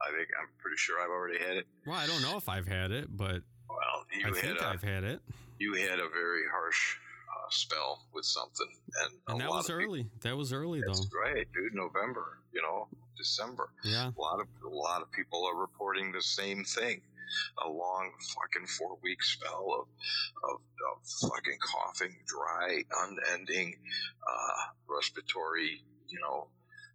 [0.00, 1.66] I think I'm pretty sure I've already had it.
[1.86, 4.82] well, I don't know if I've had it, but Well, you I think a, I've
[4.82, 5.20] had it,
[5.58, 6.96] you had a very harsh
[7.34, 8.68] uh, spell with something,
[9.04, 10.06] and, and that was people- early.
[10.20, 10.88] That was early though.
[10.88, 11.74] That's right, dude.
[11.74, 13.70] November, you know, December.
[13.84, 14.10] Yeah.
[14.16, 17.00] A lot of a lot of people are reporting the same thing.
[17.64, 19.86] A long fucking four week spell of,
[20.50, 20.60] of
[20.92, 23.74] of fucking coughing, dry, unending,
[24.22, 26.46] uh, respiratory, you know,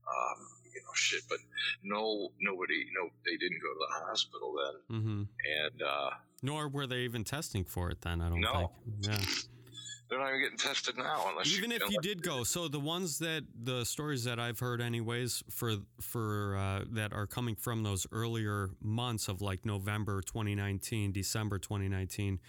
[0.07, 1.21] um, you know, shit.
[1.27, 1.39] But
[1.83, 4.53] no, nobody, no, they didn't go to the hospital
[4.89, 5.23] then, hmm
[5.63, 6.09] and uh,
[6.41, 8.21] Nor were they even testing for it then.
[8.21, 8.53] I don't No.
[8.53, 8.71] think.
[9.01, 9.25] Yeah.
[10.11, 11.25] They're not even getting tested now.
[11.29, 14.81] Unless even if you did go so the ones that the stories that i've heard
[14.81, 21.11] anyways for for uh, that are coming from those earlier months of like november 2019
[21.13, 22.39] december 2019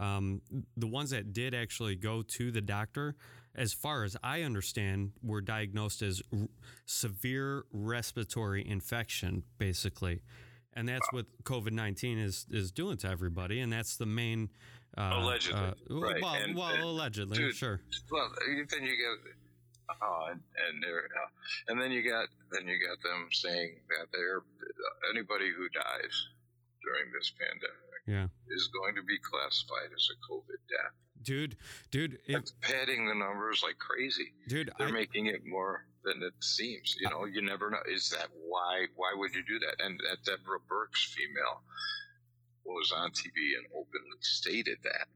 [0.00, 0.42] um,
[0.76, 3.14] the ones that did actually go to the doctor
[3.54, 6.48] as far as i understand were diagnosed as r-
[6.84, 10.20] severe respiratory infection basically
[10.72, 14.48] and that's what covid-19 is is doing to everybody and that's the main
[14.96, 16.22] uh, Allegedly, uh, right.
[16.22, 17.80] well, And- well and- allegedly dude, sure
[18.10, 19.34] Well, then you get,
[20.02, 21.26] oh, and and, uh,
[21.68, 24.42] and then you got then you got them saying that they're
[25.10, 26.28] anybody who dies
[26.82, 30.92] during this pandemic yeah is going to be classified as a COVID death.
[31.22, 31.56] dude
[31.90, 34.32] dude It's padding the numbers like crazy.
[34.48, 36.96] dude They're I, making it more than it seems.
[37.00, 37.78] You know, you never know.
[37.90, 38.86] Is that why?
[38.94, 39.82] Why would you do that?
[39.82, 41.62] And that Deborah Birx female
[42.64, 45.06] was on TV and openly stated that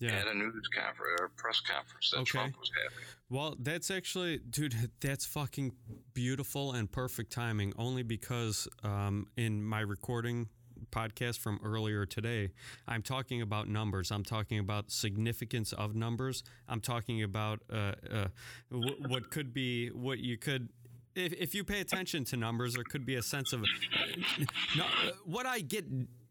[0.00, 2.30] yeah at a news conference or a press conference that Okay.
[2.30, 3.04] Trump was having.
[3.30, 5.72] well that's actually dude that's fucking
[6.14, 10.48] beautiful and perfect timing only because um, in my recording
[10.90, 12.50] podcast from earlier today
[12.86, 18.26] i'm talking about numbers i'm talking about significance of numbers i'm talking about uh, uh,
[18.70, 20.68] w- what could be what you could
[21.14, 23.60] if, if you pay attention to numbers there could be a sense of
[24.76, 24.84] no,
[25.24, 25.84] what i get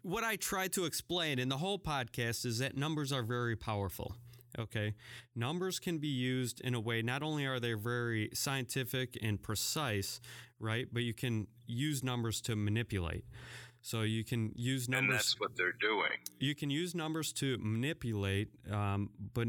[0.04, 4.16] what i try to explain in the whole podcast is that numbers are very powerful
[4.60, 4.94] okay
[5.36, 10.20] numbers can be used in a way not only are they very scientific and precise
[10.60, 13.26] right but you can use numbers to manipulate
[13.86, 15.10] so you can use numbers.
[15.10, 16.12] And that's what they're doing.
[16.40, 19.48] you can use numbers to manipulate um, but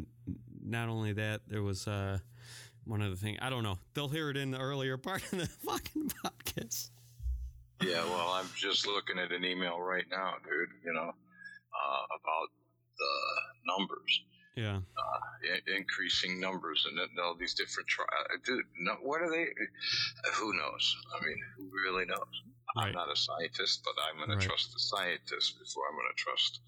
[0.64, 2.18] not only that there was uh,
[2.84, 5.46] one other thing i don't know they'll hear it in the earlier part of the
[5.66, 6.90] fucking podcast
[7.80, 10.68] Yeah, well, I'm just looking at an email right now, dude.
[10.84, 12.48] You know, uh, about
[12.98, 13.14] the
[13.66, 14.20] numbers,
[14.56, 19.46] yeah I- increasing numbers, and all these different tri- uh, Dude, no, what are they?
[20.34, 20.96] Who knows?
[21.20, 22.42] I mean, who really knows?
[22.76, 24.40] I'm not a scientist, but I'm going Right.
[24.40, 26.60] to trust the scientist before I'm going to trust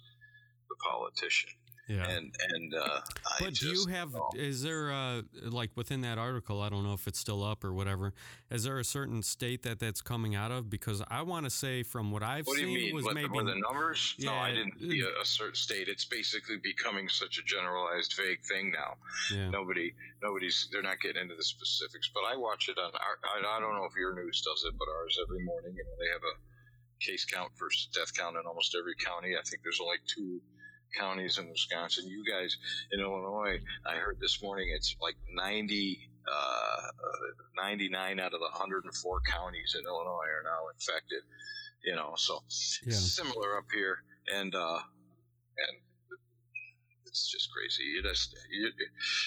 [0.69, 1.51] the politician.
[1.89, 4.13] Yeah And and uh, I But do you have?
[4.13, 4.35] don't.
[4.37, 6.61] Is there uh like within that article?
[6.61, 8.13] I don't know if it's still up or whatever.
[8.51, 10.69] Is there a certain state that that's coming out of?
[10.69, 12.95] Because I want to say from what I've What do seen you mean?
[12.95, 14.15] was What, maybe the numbers?
[14.19, 15.89] no, I didn't see a, a certain state.
[15.89, 18.95] It's basically becoming such a generalized, vague thing now.
[19.33, 20.69] yeah Nobody, nobody's.
[20.73, 22.11] They're not getting into the specifics.
[22.13, 22.91] But I watch it on.
[22.95, 25.73] Our, I, I don't know if your news does it, but ours every morning.
[25.77, 26.35] You know, they have a
[27.05, 29.37] case count versus death count in almost every county.
[29.37, 30.41] I think there's only two
[30.99, 32.07] counties in Wisconsin.
[32.09, 32.57] You guys
[32.93, 38.49] in Illinois, I heard this morning it's like 90, uh, uh, 99 out of the
[38.53, 41.23] 104 counties in Illinois are now infected.
[41.85, 42.95] You know, so Yeah.
[42.95, 44.81] similar up here, and uh,
[45.59, 45.77] and
[47.07, 47.85] it's just crazy.
[47.85, 48.71] You just, you,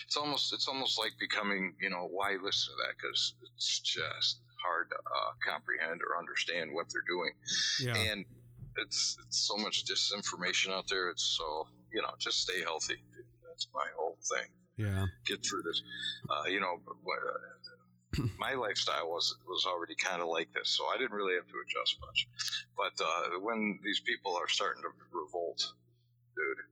[0.05, 2.97] it's almost it's almost like becoming, you know, why listen to that?
[2.97, 7.31] Because it's just hard to uh, comprehend or understand what they're doing
[7.79, 8.25] yeah and
[8.77, 11.09] it's it's so much disinformation out there.
[11.09, 12.95] It's so you know, just stay healthy.
[12.95, 13.25] Dude.
[13.47, 14.47] That's my whole thing.
[14.77, 15.81] yeah Get through this.
[16.29, 20.97] Uh, you know, uh, my lifestyle was was already kind of like this, so I
[20.97, 22.27] didn't really have to adjust much.
[22.77, 25.73] But uh, when these people are starting to revolt,
[26.35, 26.65] dude.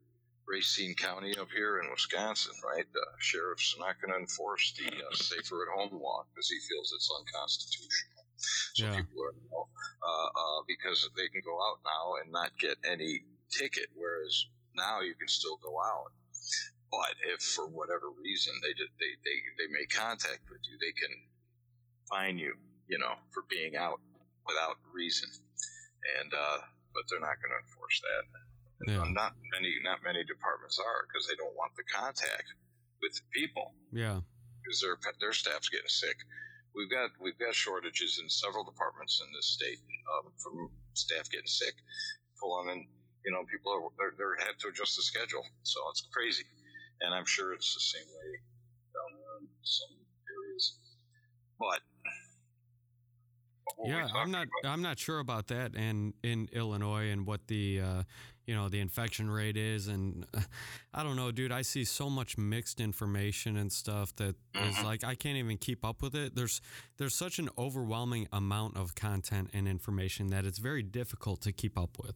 [0.48, 2.86] Racine County up here in Wisconsin, right?
[2.94, 6.94] The sheriff's not going to enforce the uh, safer at home law because he feels
[6.96, 8.17] it's unconstitutional.
[8.38, 8.96] So Yeah.
[9.02, 13.88] people are, uh, uh, because they can go out now and not get any ticket,
[13.96, 16.12] whereas now you can still go out.
[16.92, 20.94] But if for whatever reason they did, they, they, they make contact with you, they
[20.94, 21.12] can
[22.10, 22.56] fine you,
[22.88, 24.00] you know, for being out
[24.46, 25.30] without reason.
[26.22, 26.58] And uh,
[26.94, 28.24] but they're not going to enforce that.
[28.88, 29.04] Yeah.
[29.12, 32.54] Not many, not many departments are because they don't want the contact
[33.02, 34.22] with the people Yeah.
[34.64, 36.16] because their their staff's getting sick.
[36.78, 39.82] We've got we've got shortages in several departments in this state
[40.14, 41.74] um, from staff getting sick,
[42.40, 42.86] full on, and
[43.26, 46.46] you know people are they're, they're have to adjust the schedule, so it's crazy.
[47.02, 48.30] And I'm sure it's the same way
[48.94, 49.90] down there in some
[50.30, 50.78] areas.
[51.58, 51.82] But
[53.86, 54.48] Yeah, I'm not.
[54.62, 54.72] about?
[54.72, 55.76] I'm not sure about that.
[55.76, 58.04] And in Illinois, and what the, uh,
[58.46, 60.42] you know, the infection rate is, and uh,
[60.94, 61.52] I don't know, dude.
[61.52, 64.84] I see so much mixed information and stuff that is Mhm.
[64.84, 66.34] like I can't even keep up with it.
[66.36, 66.60] There's
[66.98, 71.78] there's such an overwhelming amount of content and information that it's very difficult to keep
[71.78, 72.16] up with.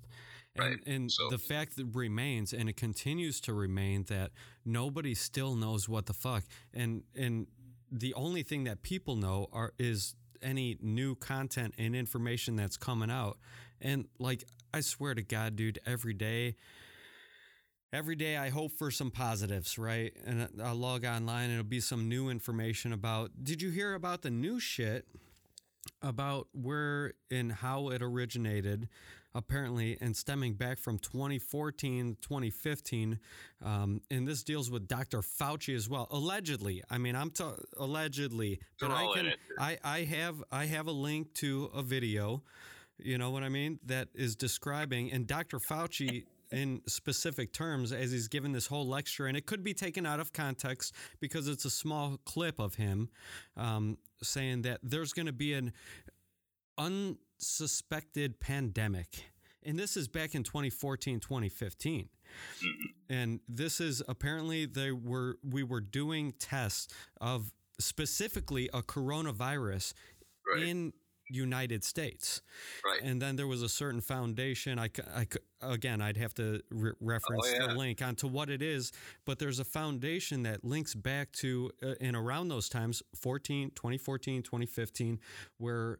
[0.55, 0.79] And, Right.
[0.87, 4.31] and So- the fact that remains, and it continues to remain, that
[4.65, 6.43] nobody still knows what the fuck.
[6.73, 7.47] And and
[7.91, 13.11] the only thing that people know are is any new content and information that's coming
[13.11, 13.37] out.
[13.79, 16.55] And like I swear to God, dude, every day
[17.93, 20.13] every day I hope for some positives, right?
[20.25, 24.21] And I'll log online and it'll be some new information about did you hear about
[24.21, 25.05] the new shit
[26.01, 28.87] about where and how it originated
[29.33, 33.19] apparently and stemming back from 2014 2015
[33.63, 38.59] um, and this deals with dr fauci as well allegedly i mean i'm ta- allegedly
[38.79, 39.33] but i can.
[39.57, 42.43] I, I have i have a link to a video
[42.97, 48.11] you know what i mean that is describing and dr fauci in specific terms as
[48.11, 51.65] he's given this whole lecture and it could be taken out of context because it's
[51.65, 53.09] a small clip of him
[53.55, 55.71] um, saying that there's going to be an
[56.77, 59.25] unsuspected pandemic.
[59.63, 62.09] And this is back in 2014, 2015.
[63.09, 69.93] And this is apparently they were we were doing tests of specifically a coronavirus
[70.53, 70.63] Right.
[70.63, 70.93] in
[71.31, 72.41] United States.
[72.85, 73.01] Right.
[73.03, 74.77] And then there was a certain foundation.
[74.77, 75.27] I, I
[75.61, 77.67] again, I'd have to re- reference Oh, yeah.
[77.67, 78.91] the link onto what it is,
[79.25, 84.43] but there's a foundation that links back to uh, in around those times, 14, 2014,
[84.43, 85.19] 2015,
[85.57, 85.99] where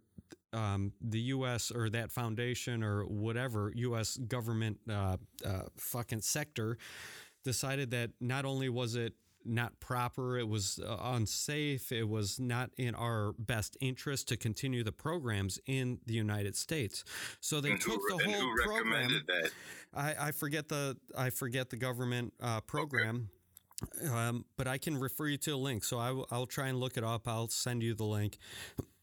[0.53, 1.71] um, the U.S.
[1.71, 4.17] or that foundation or whatever U.S.
[4.17, 6.77] government uh, uh, fucking sector
[7.43, 9.13] decided that not only was it
[9.45, 14.83] not proper, it was uh, unsafe, it was not in our best interest to continue
[14.83, 17.03] the programs in the United States.
[17.39, 19.23] So they and took who, the whole who program.
[19.27, 19.51] that?
[19.93, 23.29] I, I forget the I forget the government uh, program.
[24.11, 26.79] Um, but I can refer you to a link, so I I will try and
[26.79, 27.27] look it up.
[27.27, 28.37] I'll send you the link.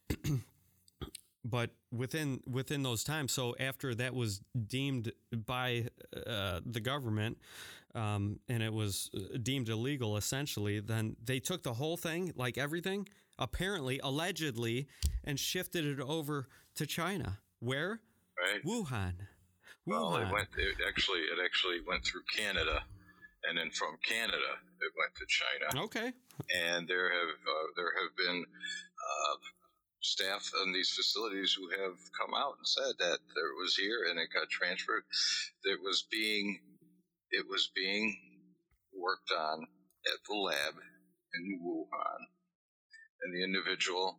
[1.49, 5.12] but within within those times, so after that was deemed
[5.46, 5.86] by
[6.26, 7.38] uh, the government,
[7.94, 12.59] um, and it was uh, deemed illegal, essentially, then they took the whole thing, like
[12.59, 14.88] everything, apparently, allegedly,
[15.24, 17.38] and shifted it over to China.
[17.61, 18.01] Where?
[18.38, 18.62] Right.
[18.64, 19.14] Wuhan.
[19.86, 20.28] Well, Wuhan.
[20.28, 20.49] it went.
[20.57, 22.82] It actually, it actually went through Canada,
[23.49, 25.84] and then from Canada, it went to China.
[25.86, 26.12] Okay.
[26.55, 29.34] And there have uh, there have been uh,
[30.01, 34.18] staff in these facilities who have come out and said that there was here, and
[34.18, 35.05] it got transferred.
[35.64, 36.61] It was being
[37.30, 38.16] it was being
[38.96, 39.66] worked on
[40.07, 40.74] at the lab
[41.34, 42.20] in Wuhan,
[43.22, 44.18] and the individual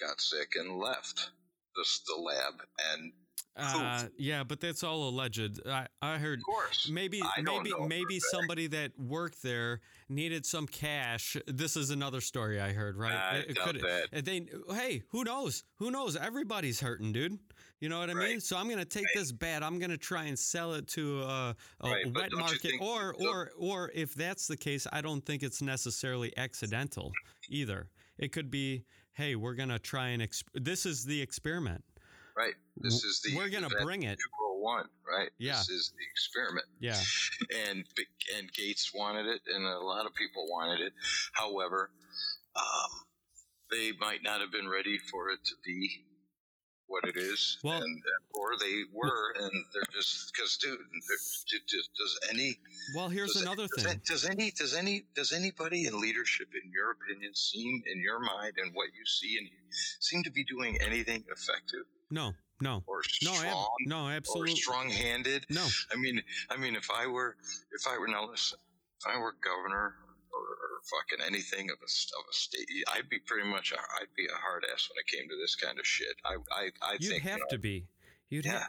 [0.00, 1.30] got sick and left
[1.76, 2.54] the, the lab.
[2.92, 3.12] And
[3.56, 5.60] Uh, yeah, but that's all alleged.
[5.66, 6.40] I, I heard
[6.90, 11.36] maybe maybe maybe somebody that worked there needed some cash.
[11.46, 13.12] This is another story I heard, right?
[13.14, 14.24] I It- doubt could- that.
[14.24, 15.64] They hey, who knows?
[15.76, 16.16] Who knows?
[16.16, 17.38] Everybody's hurting, dude.
[17.80, 18.40] You know what I mean?
[18.40, 19.62] So I'm gonna take this bat.
[19.62, 23.50] I'm gonna try and sell it to a, a Right, wet market, think- or or
[23.58, 27.10] or if that's the case, I don't think it's necessarily accidental
[27.48, 27.88] either.
[28.16, 28.84] It could be,
[29.14, 31.84] hey, we're gonna try and exp- this is the experiment.
[32.36, 32.54] right?
[32.80, 34.18] This is the We're gonna bring it.
[34.18, 35.30] 201, right?
[35.38, 35.56] Yeah.
[35.58, 36.66] This is the experiment.
[36.80, 37.00] Yeah.
[37.68, 37.84] and
[38.36, 40.92] and Gates wanted it, and a lot of people wanted it.
[41.32, 41.90] However,
[42.56, 42.90] um,
[43.70, 46.04] they might not have been ready for it to be
[46.86, 48.02] what it is, Well- and
[48.34, 50.78] or they were, and they're just because, dude,
[51.96, 52.58] does any
[52.96, 54.00] Well, here's does, another does, thing.
[54.04, 58.54] does any does any does anybody in leadership, in your opinion, seem in your mind
[58.56, 59.48] and what you see and
[60.00, 64.56] seem to be doing anything effective No, no, or no, ab- strong no, or absolutely.
[64.56, 65.46] strong-handed?
[65.50, 67.36] No, I mean, I mean, if I were,
[67.72, 68.58] if I were now listen,
[69.00, 69.94] if I were governor
[70.32, 74.14] or, or fucking anything of a, of a state, I'd be pretty much, a, I'd
[74.16, 76.14] be a hard ass when it came to this kind of shit.
[76.24, 77.86] I, I, I you'd think, have you know, to be.
[78.28, 78.68] You'd yeah, have.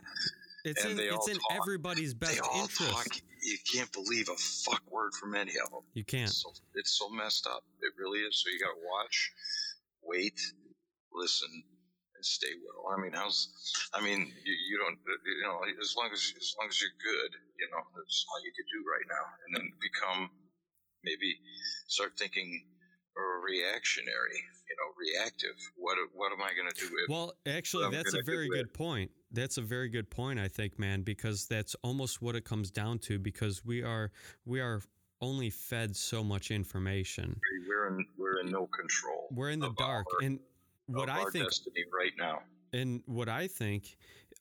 [0.64, 1.58] It's And in it's in talk.
[1.62, 2.78] everybody's best interest.
[2.78, 3.08] talk.
[3.44, 5.82] You can't believe a fuck word from any of them.
[5.94, 6.30] You can't.
[6.30, 7.64] It's so, it's so messed up.
[7.82, 8.44] It really is.
[8.44, 9.32] So you got to watch,
[10.04, 10.40] wait,
[11.14, 11.50] listen,
[12.24, 12.94] stay well.
[12.94, 13.50] I mean, how's?
[13.94, 16.98] I mean, you, you don't, uh, you know, as long as as long as you're
[17.02, 20.30] good, you know, that's all you could do right now, and then become
[21.04, 21.38] maybe
[21.88, 22.64] start thinking
[23.44, 25.56] reactionary, you know, reactive.
[25.76, 27.10] What what am I going to do if?
[27.10, 29.12] Well, actually, that's a very good point.
[29.32, 33.00] That's a very good point, I think, man, because that's almost what it comes down
[33.00, 33.20] to.
[33.20, 34.12] Because we are
[34.46, 34.82] we are
[35.22, 37.40] only fed so much information.
[37.68, 39.28] we're in we're in no control.
[39.32, 40.40] We're in the dark, our- and
[40.88, 42.40] what I our think destiny right now.
[42.74, 43.98] And what I think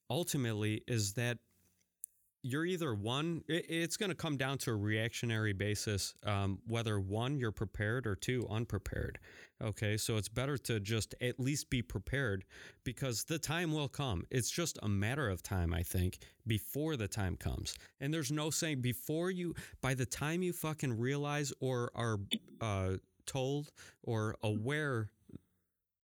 [0.08, 1.38] ultimately is that
[2.42, 7.38] you're either one, it's going to come down to a reactionary basis, um, whether one,
[7.38, 9.18] you're prepared or two, unprepared.
[9.62, 9.98] Okay.
[9.98, 12.44] So it's better to just at least be prepared
[12.82, 14.24] because the time will come.
[14.30, 17.74] It's just a matter of time, I think, before the time comes.
[18.00, 22.20] And there's no saying before you, by the time you fucking realize or are
[22.62, 22.92] uh,
[23.26, 23.70] told
[24.02, 25.10] or aware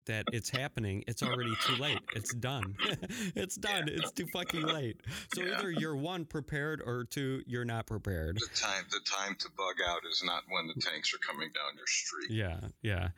[0.06, 2.00] that it's happening, it's already too late.
[2.14, 2.74] It's done.
[3.36, 3.88] it's done.
[3.88, 5.00] It's too fucking late.
[5.34, 5.58] So Yeah.
[5.58, 8.36] either you're one prepared or two you're not prepared.
[8.36, 11.76] The time the time to bug out is not when the tanks are coming down
[11.76, 12.30] your street.
[12.30, 13.08] Yeah, yeah.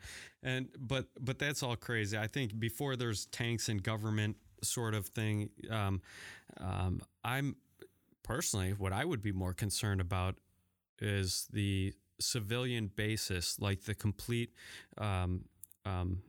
[0.43, 2.17] And but but that's all crazy.
[2.17, 6.01] I think before there's tanks and government sort of thing, um,
[6.59, 7.55] um, I'm
[8.23, 10.35] personally what I would be more concerned about
[10.99, 14.51] is the civilian basis, like the complete,
[14.97, 15.45] um,
[15.85, 16.21] um,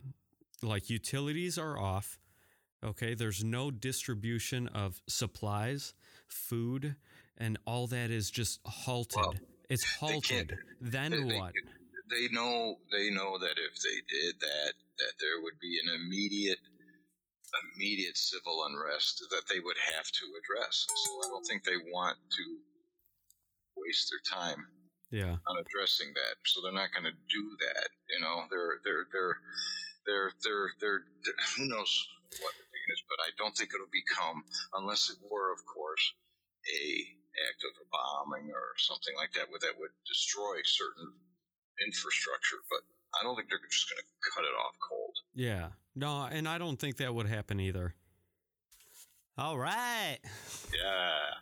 [0.64, 2.18] like utilities are off.
[2.84, 5.94] Okay, there's no distribution of supplies,
[6.26, 6.96] food,
[7.38, 9.16] and all that is just halted.
[9.16, 9.34] Well,
[9.70, 10.56] it's halted.
[10.80, 11.52] Then they- they- what?
[12.10, 16.58] They know they know that if they did that, that there would be an immediate
[17.74, 20.86] immediate civil unrest that they would have to address.
[20.88, 22.60] So I don't think they want to
[23.76, 24.66] waste their time
[25.10, 25.38] Yeah.
[25.46, 26.36] on addressing that.
[26.46, 27.88] So they're not going to do that.
[28.10, 29.40] You know, they're they're they're
[30.06, 31.92] they're they're they're, they're who knows
[32.40, 34.44] what the thing is, but I don't think it'll become
[34.74, 36.14] unless it were, of course,
[36.66, 36.84] a
[37.48, 41.12] act of a bombing or something like that, where that would destroy certain
[41.84, 42.62] infrastructure.
[42.70, 42.82] But
[43.18, 45.16] I don't think they're just going to cut it off cold.
[45.34, 45.74] Yeah.
[45.94, 47.94] No, and I don't think that would happen either.
[49.38, 50.18] All right.
[50.72, 51.38] Yeah.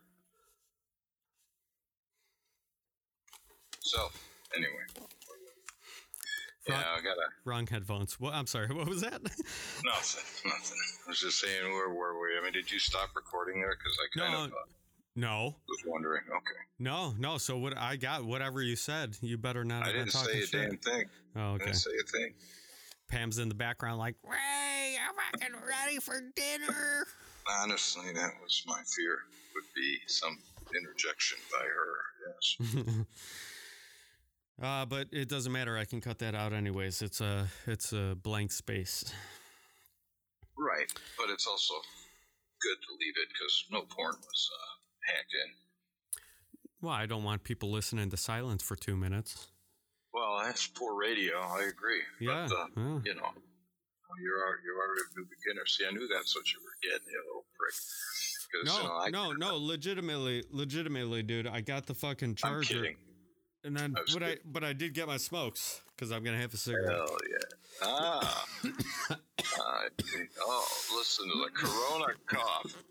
[3.80, 4.08] So
[4.56, 4.86] anyway,
[6.68, 7.26] yeah, I gotta.
[7.44, 8.18] Wrong headphones.
[8.20, 8.68] Well, I'm sorry.
[8.68, 9.20] What was that?
[9.22, 10.78] Nothing, nothing.
[11.06, 12.38] I was just saying, where were we?
[12.40, 13.76] I mean, did you stop recording there?
[13.76, 14.44] Because I kind No.
[14.44, 14.54] of uh,
[15.16, 15.56] no.
[15.68, 16.22] was wondering.
[16.28, 17.38] Okay, No, no.
[17.38, 20.52] So what I got, whatever you said, you better not I didn't say a shit.
[20.70, 21.04] damn thing.
[21.36, 21.64] Oh, I okay.
[21.64, 22.34] didn't say a thing.
[23.08, 27.06] Pam's in the background, like, Ray, I'm fucking ready for dinner.
[27.60, 29.18] Honestly, that was my fear.
[29.54, 30.38] Would be some
[30.74, 32.74] interjection by her.
[32.80, 33.04] Yes.
[34.60, 35.78] uh, but it doesn't matter.
[35.78, 37.02] I can cut that out anyways.
[37.02, 39.04] It's a, it's a blank space.
[40.58, 41.74] Right, but it's also
[42.62, 45.50] good to leave it because no porn was uh, hacked in.
[46.80, 49.48] Well, I don't want people listening to silence for two minutes.
[50.12, 51.38] Well, that's poor radio.
[51.40, 52.02] I agree.
[52.20, 52.48] Yeah.
[52.48, 52.98] But, uh, yeah.
[53.04, 53.30] you know,
[54.20, 55.64] you're al- you're already a new beginner.
[55.66, 57.74] See, I knew that's what you were getting, you little prick.
[58.66, 59.56] No, you know, I, no, no.
[59.56, 61.46] Legitimately, legitimately, dude.
[61.46, 62.88] I got the fucking charger.
[63.64, 66.52] And then, was but I, but I did get my smokes because I'm gonna have
[66.52, 66.90] a cigarette.
[66.90, 67.38] Hell yeah.
[67.82, 68.44] Ah.
[68.62, 68.70] See.
[70.40, 72.84] oh, listen to the Corona cough.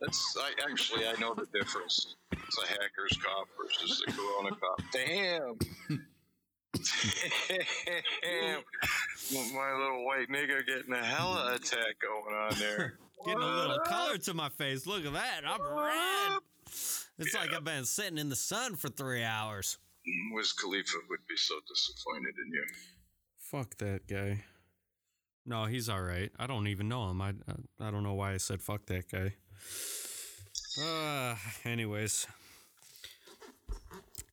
[0.00, 2.16] That's I actually I know the difference.
[2.32, 4.84] It's a hacker's cough versus the Corona cough.
[4.92, 5.58] Damn.
[8.22, 9.54] Damn.
[9.54, 12.98] My little white nigga getting a hella attack going on there.
[13.24, 14.86] Getting a little color to my face.
[14.86, 15.42] Look at that.
[15.46, 16.40] I'm red.
[17.18, 19.78] It's like I've been sitting in the sun for three hours.
[20.32, 22.64] Wiz Khalifa would be so disappointed in you.
[23.38, 24.44] Fuck that guy.
[25.46, 26.30] No, he's all right.
[26.38, 27.20] I don't even know him.
[27.20, 29.34] I I, I don't know why I said fuck that guy.
[30.82, 32.26] Uh, anyways.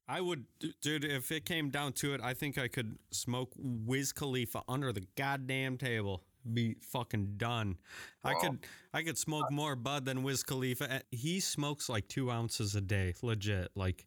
[0.08, 0.44] I would,
[0.82, 4.92] dude, if it came down to it, I think I could smoke Wiz Khalifa under
[4.92, 6.24] the goddamn table.
[6.52, 7.78] Be fucking done.
[8.22, 8.60] I could,
[8.94, 11.04] I could smoke more bud than Wiz Khalifa.
[11.12, 13.70] He smokes like two ounces a day, legit.
[13.74, 14.06] Like,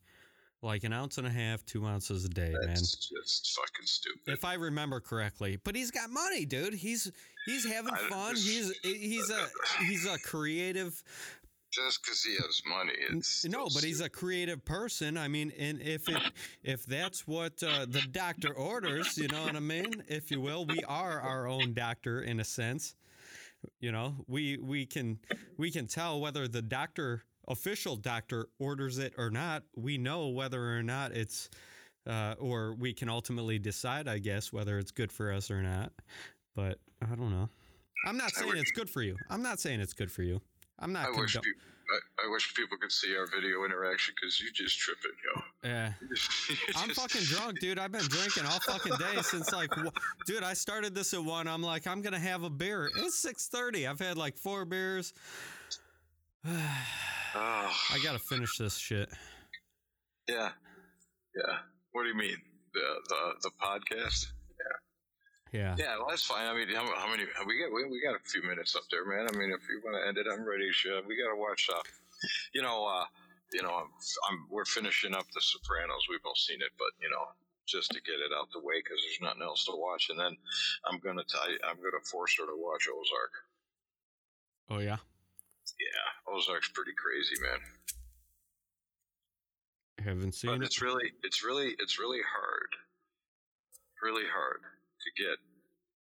[0.65, 4.33] like an ounce and a half, two ounces a day, man That's just fucking stupid.
[4.33, 5.59] if I remember correctly.
[5.63, 6.75] But he's got money, dude.
[6.75, 7.11] He's
[7.47, 8.35] he's having fun.
[8.35, 9.49] this- He's he's a
[9.85, 11.03] he's a creative.
[11.73, 15.19] Just because he has money, it's No, but he's a creative person.
[15.19, 16.23] I mean, and if it
[16.63, 20.65] if that's what uh, the doctor orders, you know what I mean, if you will,
[20.67, 22.95] we are our own doctor in a sense.
[23.81, 25.19] You know, we we can
[25.57, 29.63] we can tell whether the doctor official doctor orders it or not.
[29.77, 31.49] We know whether or not it's
[32.07, 35.93] uh, or we can ultimately decide, I guess, whether it's good for us or not.
[36.55, 37.49] But I don't know.
[38.07, 39.17] I'm not saying it's good for you.
[39.31, 40.41] I'm not saying it's good for you.
[40.79, 41.07] I'm not.
[41.07, 41.51] I wish people.
[41.91, 45.43] I, I wish people could see our video interaction because you just tripping, yo.
[45.69, 45.93] yeah.
[46.77, 47.79] I'm fucking drunk, dude.
[47.79, 49.93] I've been drinking all fucking day since like, wh-
[50.27, 50.43] dude.
[50.43, 51.47] I started this at one.
[51.47, 52.91] I'm like, I'm gonna have a beer.
[52.97, 53.87] It's six thirty.
[53.87, 55.13] I've had like four beers.
[57.35, 59.09] Oh, I gotta finish this shit.
[60.29, 60.51] yeah,
[61.35, 61.59] yeah.
[61.93, 62.37] What do you mean?
[62.73, 64.27] The the the podcast?
[65.53, 65.77] Yeah.
[65.79, 66.49] Yeah, well, that's fine.
[66.49, 67.23] I mean, how, how many?
[67.47, 69.29] We got we, we got a few minutes up there, man.
[69.33, 70.67] I mean, if you want to end it, I'm ready.
[71.07, 71.71] We got to watch.
[71.73, 71.79] Uh,
[72.53, 73.05] you know, uh,
[73.53, 73.87] you know, I'm,
[74.31, 76.11] I'm we're finishing up The Sopranos.
[76.11, 77.23] We've all seen it, but you know,
[77.67, 80.11] just to get it out the way because there's nothing else to watch.
[80.11, 80.37] And then
[80.91, 83.33] I'm gonna tell you, I'm gonna force her to watch Ozark.
[84.71, 84.99] Oh yeah.
[85.81, 87.59] Yeah, Ozark's pretty crazy, man.
[90.05, 90.65] Haven't seen But it.
[90.67, 92.69] it's really, it's really, it's really hard,
[94.03, 95.37] really hard to get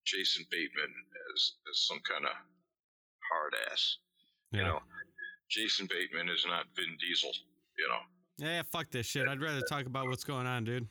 [0.05, 0.93] Jason Bateman
[1.35, 2.33] as as some kind of
[3.33, 3.97] hard ass.
[4.53, 4.59] Yeah.
[4.61, 4.79] You know,
[5.49, 7.31] Jason Bateman is not Vin Diesel.
[7.79, 9.27] You know, Yeah, fuck this shit.
[9.29, 10.87] I'd rather talk about what's going on, dude.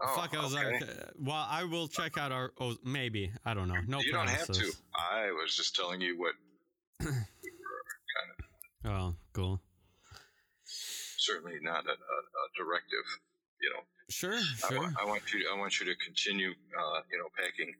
[0.00, 0.82] Oh, fuck Ozark.
[0.82, 0.90] okay.
[0.90, 2.52] Uh, Well, I will check out our.
[2.58, 3.74] Oh, maybe I don't know.
[3.86, 4.06] No problem.
[4.06, 4.72] you don't have to.
[4.94, 6.34] I was just telling you what
[8.84, 9.60] Oh, cool.
[10.64, 13.06] certainly not a, a, a directive.
[13.60, 13.80] You know,
[14.10, 14.78] Sure, I, sure.
[14.80, 15.48] want, I want you.
[15.54, 16.50] I want you to continue.
[16.50, 17.72] Uh, you know, packing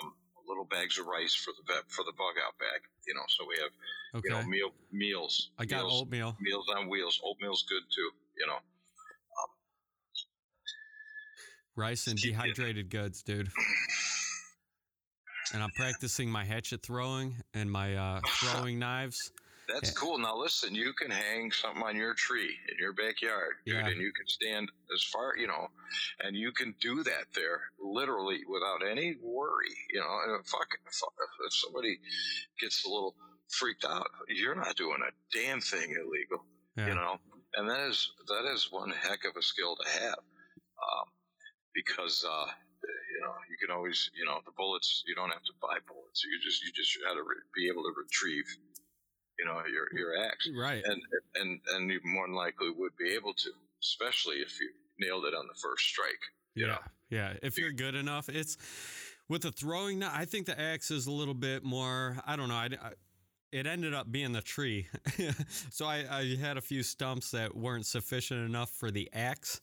[0.00, 0.14] um,
[0.48, 2.80] little bags of rice for the vet, for the bug out bag.
[3.06, 3.70] You know, so we have
[4.14, 4.28] Okay.
[4.28, 5.50] you know meal meals.
[5.58, 6.36] I got meals, oatmeal.
[6.40, 7.20] meals on wheels.
[7.24, 8.10] Oatmeal's good too.
[8.38, 8.58] You know.
[11.74, 13.50] Rice and dehydrated goods, dude.
[15.52, 19.30] And I'm practicing my hatchet throwing and my uh, throwing knives.
[19.68, 20.18] That's cool.
[20.18, 23.86] Now listen, you can hang something on your tree in your backyard, dude, Yeah.
[23.88, 25.68] and you can stand as far, you know,
[26.20, 30.20] and you can do that there literally without any worry, you know.
[30.24, 31.12] And fuck, fuck
[31.46, 31.98] if somebody
[32.60, 33.16] gets a little
[33.48, 36.44] freaked out, you're not doing a damn thing illegal,
[36.76, 36.86] Yeah.
[36.88, 37.20] you know.
[37.54, 41.08] And that is that is one heck of a skill to have, um,
[41.74, 42.46] because uh,
[42.84, 46.22] you know you can always, you know, the bullets you don't have to buy bullets.
[46.24, 48.44] You just you just got to re- be able to retrieve,
[49.38, 50.82] you know, your your axe Right.
[50.84, 51.00] and
[51.34, 53.50] and and you more than likely would be able to,
[53.82, 56.22] especially if you nailed it on the first strike.
[56.54, 56.78] Yeah, know.
[57.10, 57.34] yeah.
[57.42, 58.56] If you're good enough, it's
[59.28, 60.02] with the throwing.
[60.02, 62.16] I think the axe is a little bit more.
[62.26, 62.54] I don't know.
[62.54, 62.92] I, I-
[63.52, 64.88] it ended up being the tree,
[65.70, 69.60] so I, I had a few stumps that weren't sufficient enough for the axe,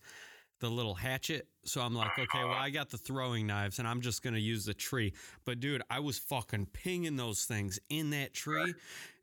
[0.64, 1.45] the little hatchet.
[1.66, 4.64] So I'm like, okay, well, I got the throwing knives, and I'm just gonna use
[4.64, 5.14] the tree.
[5.43, 8.74] But dude, I was fucking pinging those things in that tree,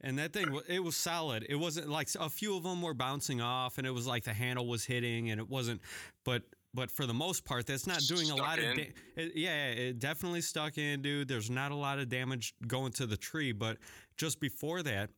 [0.02, 1.46] and that thing, it was solid.
[1.48, 4.34] It wasn't like a few of them were bouncing off, and it was like the
[4.34, 5.80] handle was hitting, and it wasn't.
[6.24, 6.42] But
[6.74, 8.76] but for the most part, that's not doing a Stuck lot of.
[8.76, 11.26] Da- it, yeah, it definitely stuck in, dude.
[11.26, 13.78] There's not a lot of damage going to the tree, but
[14.18, 15.08] just before that,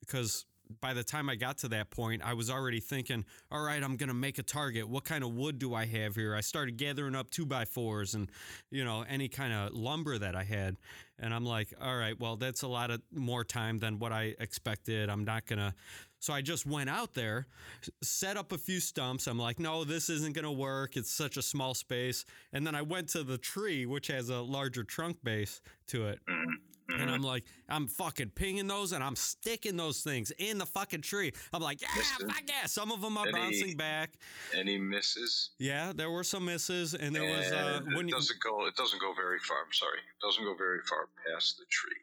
[0.00, 0.46] because
[0.80, 3.96] by the time I got to that point, I was already thinking, all right, I'm
[3.96, 4.88] going to make a target.
[4.88, 6.34] What kind of wood do I have here?
[6.34, 8.30] I started gathering up two by fours and,
[8.70, 10.76] you know, any kind of lumber that I had.
[11.18, 14.34] And I'm like, all right, well, that's a lot of more time than what I
[14.38, 15.10] expected.
[15.10, 15.74] I'm not going to.
[16.18, 17.46] So I just went out there,
[18.02, 19.26] set up a few stumps.
[19.26, 20.96] I'm like, no, this isn't going to work.
[20.96, 22.26] It's such a small space.
[22.52, 26.20] And then I went to the tree, which has a larger trunk base to it.
[26.28, 26.54] Mm-hmm.
[26.98, 31.02] And I'm like, I'm fucking pinging those and I'm sticking those things in the fucking
[31.02, 31.32] tree.
[31.52, 32.28] I'm like, yeah, Listen.
[32.28, 32.66] fuck yeah.
[32.66, 34.14] Some of them are Any- bouncing back.
[34.54, 35.50] Any misses?
[35.58, 38.66] Yeah, there were some misses, and there was uh, when it you, doesn't go.
[38.66, 39.58] It doesn't go very far.
[39.64, 39.98] I'm sorry.
[39.98, 41.96] It doesn't go very far past the tree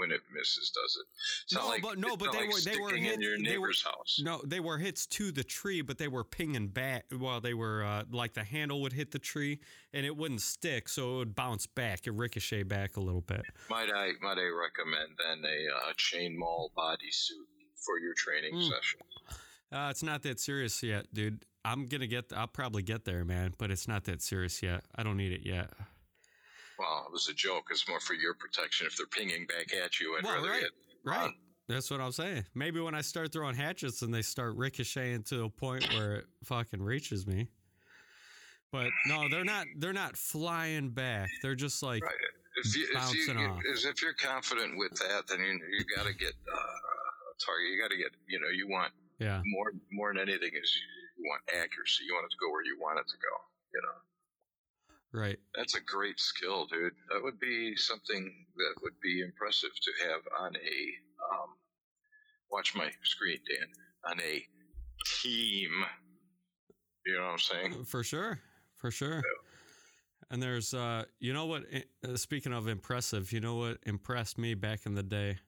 [0.00, 1.06] when it misses, does it?
[1.44, 3.36] It's No, like, but- no, but they like were- they were sticking hit- in your
[3.36, 4.18] they were- neighbor's house.
[4.22, 7.04] no, they were hits to the tree, but they were pinging back.
[7.12, 9.60] Well, they were uh, like the handle would hit the tree,
[9.92, 13.42] and it wouldn't stick, so it would bounce back, it ricochet back a little bit.
[13.68, 17.46] Might I might I recommend then a uh, chain mail bodysuit
[17.76, 18.68] for your training Mm.
[18.70, 19.00] session?
[19.72, 21.44] Uh, it's not that serious yet, dude.
[21.64, 22.32] I'm gonna get.
[22.34, 23.54] I'll probably get there, man.
[23.58, 24.82] But it's not that serious yet.
[24.94, 25.70] I don't need it yet.
[27.10, 27.64] It was a joke.
[27.72, 30.14] It's more for your protection if they're pinging back at you.
[30.16, 30.70] I'd Well, right, get
[31.04, 31.32] right.
[31.66, 32.44] That's what I'm saying.
[32.54, 36.26] Maybe when I start throwing hatchets and they start ricocheting to a point where it
[36.44, 37.48] fucking reaches me.
[38.70, 39.66] But no, they're not.
[39.76, 41.28] They're not flying back.
[41.42, 42.14] They're just like Right.
[42.62, 43.60] If you, if bouncing you, off.
[43.66, 47.74] if you're confident with that, then you you got to get uh, a target.
[47.74, 50.86] You got to get you know you want yeah, more more than anything is you,
[51.18, 52.04] you want accuracy.
[52.06, 53.34] You want it to go where you want it to go.
[53.74, 53.98] You know
[55.12, 55.38] right.
[55.54, 56.92] that's a great skill, dude.
[57.10, 61.50] That would be something that would be impressive to have on a um,
[62.50, 63.68] watch my screen, Dan.
[64.10, 64.44] On a
[65.06, 65.70] team.
[67.06, 67.84] You know what I'm saying?
[67.84, 68.38] For sure.
[68.76, 69.22] For sure.
[70.30, 71.64] And there's, uh, you know what?
[72.04, 75.38] uh, Speaking of impressive, you know what impressed me back in the day?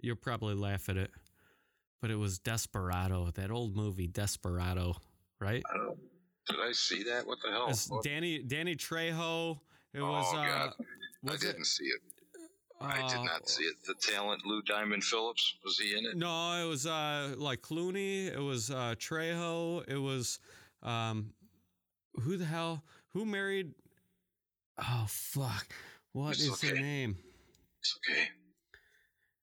[0.00, 1.10] You'll probably laugh at it,
[2.00, 4.96] but it was Desperado, that old movie Desperado,
[5.40, 5.62] right?
[5.72, 5.98] I don't.
[6.48, 7.26] Did I see that?
[7.26, 7.66] What the hell?
[7.70, 9.58] It's Danny Danny Trejo.
[9.92, 10.34] It Oh, was.
[10.34, 10.72] uh, God.
[11.26, 11.66] I was didn't it?
[11.66, 12.00] see it.
[12.80, 13.76] I did uh, not see it.
[13.86, 16.16] The talent Lou Diamond Phillips was he in it?
[16.16, 18.26] No, it was uh like Clooney.
[18.26, 19.88] It was uh Trejo.
[19.88, 20.38] It was
[20.82, 21.32] um
[22.20, 23.72] who the hell who married
[24.78, 25.66] Oh fuck.
[26.12, 26.80] What It's is her okay.
[26.82, 27.16] name?
[27.80, 28.28] It's okay.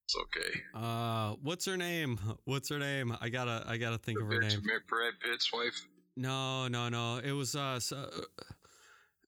[0.06, 0.62] It's okay.
[0.76, 2.20] Uh what's her name?
[2.44, 3.16] What's her name?
[3.22, 4.62] I gotta I gotta think of her name.
[4.88, 5.88] Brad Pitt's wife.
[6.18, 7.18] No, no, no.
[7.24, 8.10] It was uh so,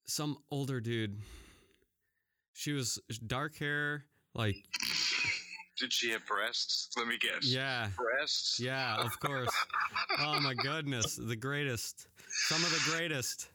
[0.05, 1.17] some older dude.
[2.53, 4.05] She was dark hair,
[4.35, 4.55] like
[5.79, 6.89] Did she have breasts?
[6.97, 7.45] Let me guess.
[7.45, 7.89] yeah.
[7.97, 8.59] Breasts.
[8.59, 9.49] Yeah, of course.
[10.19, 12.07] oh my goodness, the greatest.
[12.47, 13.49] Some of the greatest.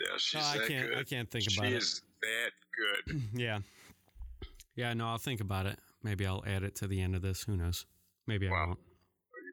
[0.00, 0.98] Yeah, she's Oh, I can't good.
[0.98, 1.76] I can't think she about it.
[1.76, 2.50] is that
[3.06, 3.22] good.
[3.34, 3.58] Yeah.
[4.76, 5.78] Yeah, no, I'll think about it.
[6.02, 7.42] Maybe I'll add it to the end of this.
[7.42, 7.84] Who knows?
[8.26, 8.78] Maybe I won't.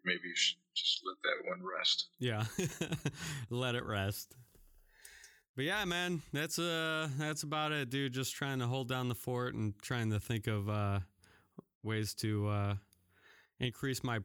[0.07, 2.07] Maybe you should just let that one rest.
[2.17, 2.45] Yeah.
[3.49, 4.35] Let it rest.
[5.57, 8.13] But yeah, man, that's uh that's about it, dude.
[8.13, 10.99] Just trying to hold down the fort and trying to think of uh
[11.83, 12.75] ways to uh
[13.59, 14.19] increase my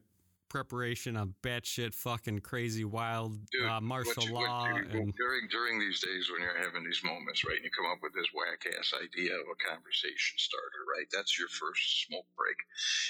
[0.53, 5.79] preparation of batshit fucking crazy wild Dude, uh, martial you- law you- and during during
[5.81, 7.57] these days when you're having these moments, right?
[7.57, 11.09] And you come up with this whack ass idea of a conversation starter, right?
[11.11, 12.57] That's your first smoke break.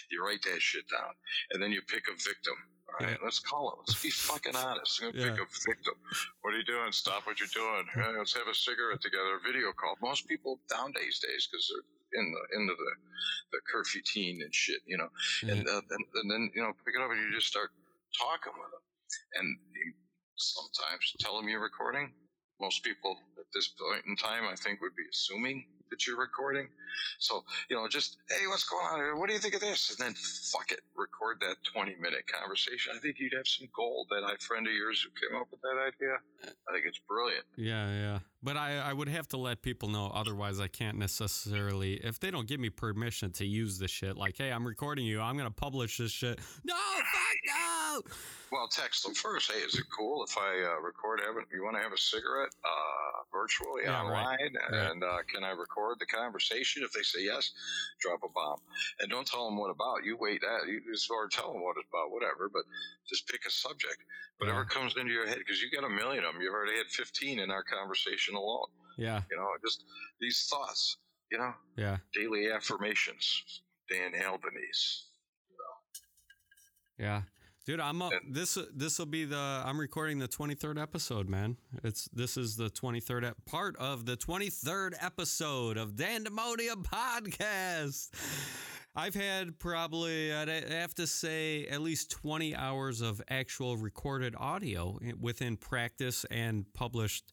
[0.08, 1.14] You write that shit down,
[1.50, 2.54] and then you pick a victim.
[2.88, 3.24] All right, Yeah.
[3.24, 3.78] let's call it.
[3.88, 5.02] Let's be fucking honest.
[5.02, 5.30] I'm gonna Yeah.
[5.34, 5.94] pick a victim.
[6.42, 6.92] What are you doing?
[6.92, 7.88] Stop what you're doing.
[7.92, 9.34] "Hey, let's have a cigarette together.
[9.34, 9.96] A video call.
[10.00, 11.82] Most people down these days because they're
[12.14, 12.92] in the into the
[13.52, 15.08] the curfew teen and shit, you know.
[15.42, 17.70] And, uh, and and then you know pick it up and you just start
[18.18, 18.84] talking with them,
[19.40, 19.56] and
[20.36, 22.12] sometimes tell them you're recording.
[22.60, 26.68] Most people at this point in time, I think, would be assuming that you're recording.
[27.18, 28.98] So you know, just hey, what's going on?
[28.98, 29.14] here?
[29.14, 29.90] What do you think of this?
[29.90, 32.94] And then fuck it, record that 20 minute conversation.
[32.96, 34.08] I think you'd have some gold.
[34.10, 36.16] That I friend of yours who came up with that idea.
[36.68, 37.44] I think it's brilliant.
[37.56, 38.18] Yeah, yeah.
[38.42, 42.30] But I, I would have to let people know, otherwise I can't necessarily if they
[42.30, 45.50] don't give me permission to use the shit, like, hey, I'm recording you, I'm gonna
[45.50, 46.40] publish this shit.
[46.64, 48.02] No, fuck no.
[48.52, 49.50] Well, text them first.
[49.50, 51.20] Hey, is it cool if I uh, record?
[51.24, 54.38] Having you want to have a cigarette uh, virtually Yeah, online?
[54.70, 54.90] Right.
[54.90, 56.82] And uh, can I record the conversation?
[56.84, 57.52] If they say yes,
[58.00, 58.58] drop a bomb.
[59.00, 60.04] And don't tell them what about.
[60.04, 60.68] You wait that.
[60.68, 62.48] You just or tell them what it's about, whatever.
[62.52, 62.62] But
[63.08, 63.98] just pick a subject,
[64.38, 64.74] whatever Yeah.
[64.74, 66.42] comes into your head, because you got a million of them.
[66.42, 68.66] You've already had fifteen in our conversation alone.
[68.98, 69.84] Yeah, You know, just
[70.20, 70.98] these thoughts.
[71.30, 73.62] You know, yeah, daily affirmations.
[73.88, 75.04] Dan Albanese.
[76.98, 77.22] yeah.
[77.64, 78.12] Dude, I'm up.
[78.28, 79.36] This this will be the.
[79.36, 81.56] I'm recording the 23rd episode, man.
[81.84, 88.08] It's this is the 23rd ep- part of the 23rd episode of Dandemonium podcast.
[88.96, 94.98] I've had probably I'd have to say at least 20 hours of actual recorded audio
[95.20, 97.32] within practice and published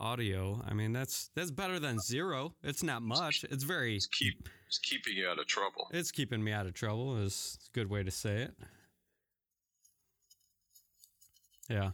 [0.00, 0.60] audio.
[0.68, 2.54] I mean, that's that's better than zero.
[2.64, 3.44] It's not much.
[3.48, 5.88] It's very It's keep it's keeping you out of trouble.
[5.92, 8.54] it's keeping me out of trouble is a good way to say it.
[11.70, 11.90] Yeah.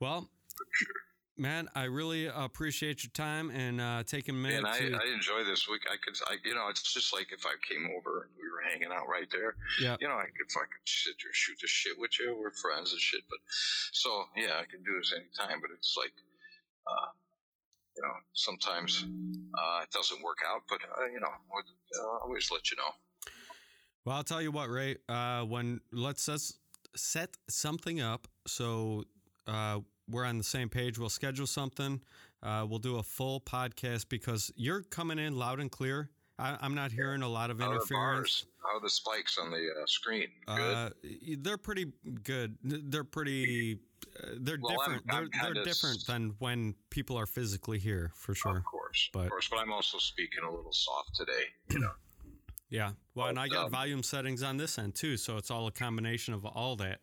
[0.00, 0.30] Well,
[1.36, 4.96] man, I really appreciate your time and uh, taking a minute And I, to.
[4.96, 5.82] I enjoy this week.
[5.90, 8.64] I could, I, you know, it's just like if I came over and we were
[8.70, 9.54] hanging out right there.
[9.80, 9.96] Yeah.
[10.00, 12.36] You know, I could fucking sit there, and shoot the shit with you.
[12.40, 13.20] We're friends and shit.
[13.28, 13.38] But
[13.92, 15.60] so yeah, I can do this anytime.
[15.60, 16.12] But it's like,
[16.86, 17.12] uh,
[17.96, 20.62] you know, sometimes uh, it doesn't work out.
[20.68, 21.64] But uh, you know, would,
[22.00, 22.92] uh, always let you know.
[24.04, 24.96] Well, I'll tell you what, Ray.
[25.08, 26.54] Uh, when let's us
[26.96, 29.04] set something up so
[29.46, 30.98] uh, we're on the same page.
[30.98, 32.00] We'll schedule something.
[32.42, 36.10] Uh, we'll do a full podcast because you're coming in loud and clear.
[36.38, 38.44] I, I'm not hearing a lot of How are the interference.
[38.44, 38.46] bars?
[38.62, 40.28] How are the spikes on the uh, screen?
[40.46, 40.60] Good.
[40.60, 40.90] Uh,
[41.38, 41.86] they're pretty
[42.24, 42.56] good.
[42.62, 43.78] They're pretty.
[44.22, 45.04] Uh, they're Well, I'm- different.
[45.08, 48.58] I'm they're they're different than when people are physically here, for sure.
[48.58, 49.48] Of course, but- of course.
[49.48, 51.44] But I'm also speaking a little soft today.
[51.70, 51.92] You know.
[52.68, 52.92] Yeah.
[53.14, 55.72] Well, and I got Um, volume settings on this end too, so it's all a
[55.72, 57.00] combination of all that.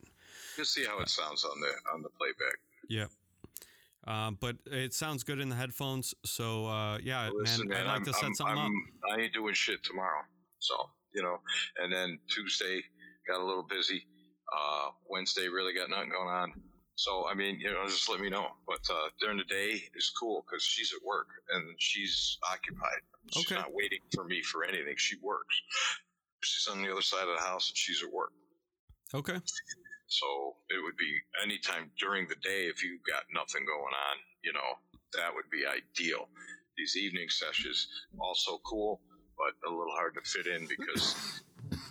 [0.57, 2.59] Just see how it sounds on the on the playback.
[2.89, 3.11] Yep.
[4.05, 6.13] Um, but it sounds good in the headphones.
[6.25, 8.63] So uh, yeah, Listen, man, man, I'd like I'm, to set I'm, something up.
[8.65, 10.21] I'm, I ain't doing shit tomorrow.
[10.59, 11.39] So, you know,
[11.81, 12.81] and then Tuesday
[13.27, 14.05] got a little busy.
[14.51, 16.53] Uh, Wednesday really got nothing going on.
[16.95, 18.47] So, I mean, you know, just let me know.
[18.67, 23.01] But uh, during the day is cool because she's at work and she's occupied.
[23.33, 23.55] She's Okay.
[23.55, 24.95] not waiting for me for anything.
[24.97, 25.55] She works.
[26.41, 28.31] She's on the other side of the house and she's at work.
[29.13, 29.39] Okay.
[30.07, 34.53] So it would be anytime during the day if you've got nothing going on, you
[34.53, 34.77] know,
[35.17, 36.27] that would be ideal.
[36.77, 37.87] These evening sessions
[38.19, 39.01] also cool,
[39.37, 41.41] but a little hard to fit in because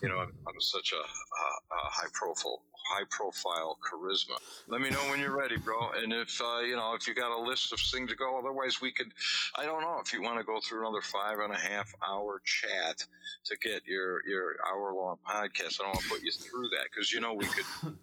[0.03, 4.37] you know I'm, I'm such a, a, a high profile high profile charisma.
[4.69, 5.91] Let me know when you're ready, bro.
[5.97, 8.81] And if uh, you know if you got a list of things to go, otherwise
[8.81, 9.09] we could.
[9.57, 12.41] I don't know if you want to go through another five and a half hour
[12.45, 13.05] chat
[13.45, 15.81] to get your your hour long podcast.
[15.81, 17.97] I don't want to put you through that because you know we could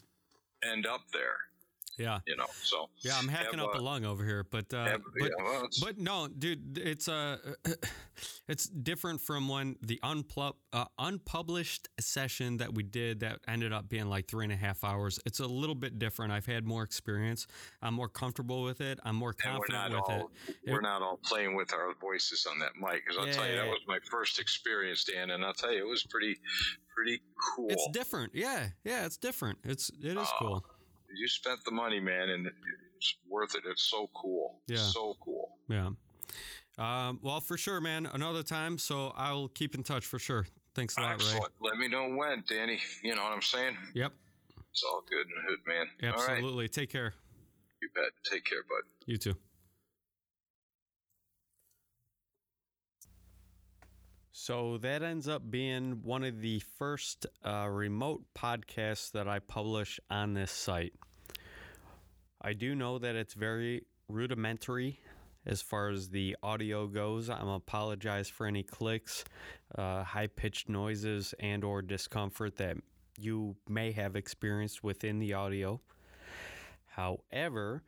[0.63, 1.37] end up there.
[1.99, 2.19] Yeah.
[2.25, 4.85] You know, so Yeah, I'm hacking have, up uh, a lung over here, but uh,
[4.85, 7.37] have- but yeah, well, but no, dude, it's uh,
[8.47, 13.89] it's different from when the unplu- uh, unpublished session that we did that ended up
[13.89, 15.19] being like three and a half hours.
[15.25, 16.31] It's a little bit different.
[16.31, 17.47] I've had more experience.
[17.81, 18.99] I'm more comfortable with it.
[19.03, 20.55] I'm more confident with all it.
[20.71, 23.67] we're not all playing with our voices on that mic because I'll tell you that
[23.67, 26.37] was my first experience, Dan, and I'll tell you it was pretty
[26.95, 27.21] pretty
[27.55, 27.67] cool.
[27.69, 28.33] It's different.
[28.33, 29.59] Yeah, yeah, it's different.
[29.63, 30.65] It's it is Uh, cool.
[31.15, 32.47] You spent the money, man, and
[32.97, 33.63] it's worth it.
[33.65, 34.59] It's so cool.
[34.67, 34.77] Yeah.
[34.77, 35.49] so cool.
[35.67, 35.89] Yeah.
[36.77, 38.05] Um, well, for sure, man.
[38.05, 38.77] Another time.
[38.77, 40.45] So I'll keep in touch for sure.
[40.75, 41.39] Thanks a lot, Ray.
[41.61, 42.79] Let me know when, Danny.
[43.03, 43.75] You know what I'm saying?
[43.95, 44.13] Yep,
[44.71, 46.13] It's all good and hood, man.
[46.13, 46.67] All right, absolutely.
[46.69, 47.13] Take care.
[47.81, 48.11] you bet.
[48.31, 48.83] Take care, bud.
[49.05, 49.35] You too.
[54.31, 59.99] So that ends up being one of the first uh, remote podcasts that I publish
[60.09, 60.93] on this site.
[62.41, 64.99] I do know that it's very rudimentary
[65.45, 67.29] as far as the audio goes.
[67.29, 69.25] I'm apologize for any clicks,
[69.77, 72.77] uh, high-pitched noises, and or discomfort that
[73.17, 75.81] you may have experienced within the audio.
[76.85, 77.83] However,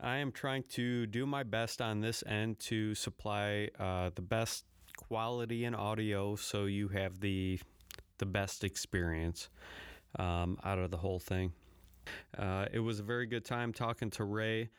[0.00, 4.64] I am trying to do my best on this end to supply uh, the best
[4.96, 7.60] quality in audio so you have the
[8.18, 9.50] the best experience
[10.18, 11.52] um, out of the whole thing.
[12.36, 14.70] Uh, it was a very good time talking to Ray.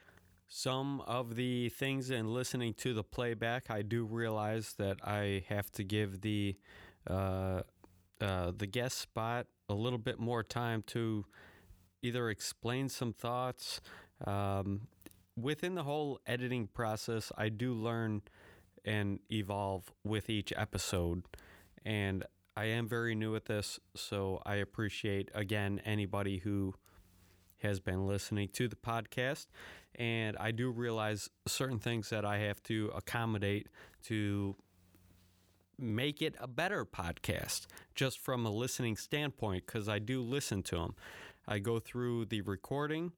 [0.47, 5.71] Some of the things in listening to the playback, I do realize that I have
[5.73, 6.55] to give the
[7.05, 7.61] uh,
[8.19, 11.25] uh, the guest spot a little bit more time to
[12.01, 13.82] either explain some thoughts.
[14.25, 14.88] Um,
[15.36, 18.21] within the whole editing process, I do learn
[18.86, 21.23] and evolve with each episode.
[21.86, 22.23] And
[22.55, 26.73] I am very new at this, so I appreciate again anybody who
[27.62, 29.47] has been listening to the podcast.
[29.95, 33.68] And I do realize certain things that I have to accommodate
[34.05, 34.55] to
[35.80, 40.76] make it a better podcast just from a listening standpoint because I do listen to
[40.76, 40.95] them.
[41.47, 43.12] I go through the recording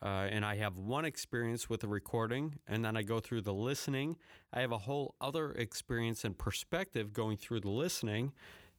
[0.00, 3.52] uh, and I have one experience with the recording, and then I go through the
[3.52, 4.16] listening.
[4.52, 8.32] I have a whole other experience and perspective going through the listening,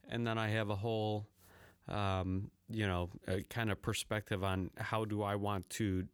[0.10, 1.28] and then I have a whole,
[1.88, 3.10] um, you know,
[3.50, 6.08] kind of perspective on how do I want to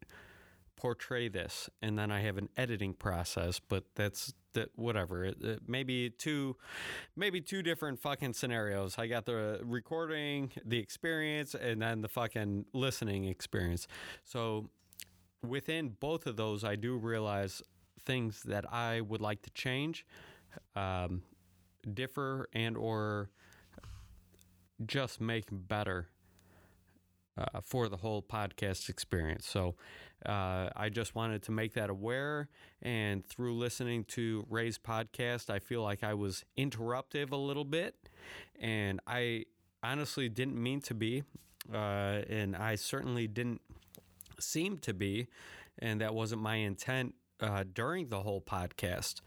[0.75, 3.59] portray this, and then I have an editing process.
[3.59, 5.25] But that's that whatever.
[5.25, 6.55] It, it, maybe two,
[7.15, 8.95] maybe two different fucking scenarios.
[8.97, 13.87] I got the recording, the experience, and then the fucking listening experience.
[14.23, 14.69] So
[15.45, 17.61] within both of those, I do realize
[18.01, 20.05] things that I would like to change,
[20.75, 21.23] um,
[21.93, 23.29] differ, and or
[24.85, 26.07] just make better
[27.39, 29.47] uh, for the whole podcast experience.
[29.47, 29.75] So
[30.25, 32.49] uh, I just wanted to make that aware.
[32.81, 37.95] And through listening to Ray's podcast, I feel like I was interruptive a little bit.
[38.59, 39.45] And I
[39.81, 41.23] honestly didn't mean to be.
[41.73, 43.61] Uh, and I certainly didn't
[44.39, 45.27] seem to be.
[45.77, 49.21] And that wasn't my intent uh, during the whole podcast.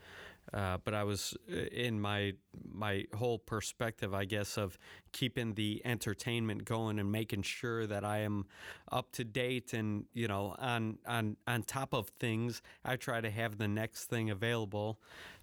[0.52, 2.34] Uh, but I was uh, in my
[2.64, 4.78] my whole perspective, I guess, of
[5.12, 8.46] keeping the entertainment going and making sure that I am
[8.90, 12.62] up to date and you know on on on top of things.
[12.84, 15.00] I try to have the next thing available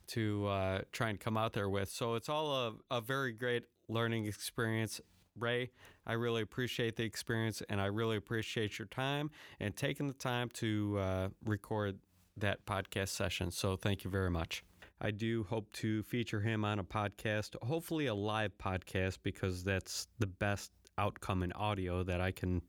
[0.07, 1.89] to uh, try and come out there with.
[1.89, 4.99] So it's all a, a very great learning experience.
[5.37, 5.71] Ray,
[6.05, 10.49] I really appreciate the experience and I really appreciate your time and taking the time
[10.55, 11.99] to uh, record
[12.37, 13.51] that podcast session.
[13.51, 14.63] So thank you very much.
[15.01, 20.07] I do hope to feature him on a podcast, hopefully a live podcast, because that's
[20.19, 22.61] the best outcome in audio that I can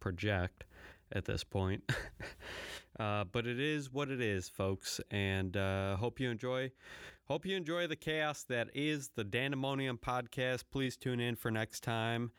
[0.00, 0.64] project
[1.12, 1.82] at this point.
[3.00, 6.72] uh, but it is what it is, folks, and uh, hope you enjoy.
[7.24, 10.64] Hope you enjoy the chaos that is the Dandemonium podcast.
[10.72, 12.32] Please tune in for next time.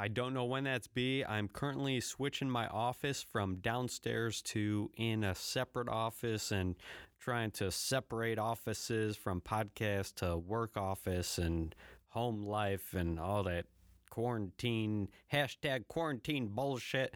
[0.00, 1.24] I don't know when that's be.
[1.24, 6.76] I'm currently switching my office from downstairs to in a separate office and
[7.18, 11.74] trying to separate offices from podcast to work office and
[12.08, 13.66] home life and all that
[14.10, 17.14] quarantine hashtag quarantine bullshit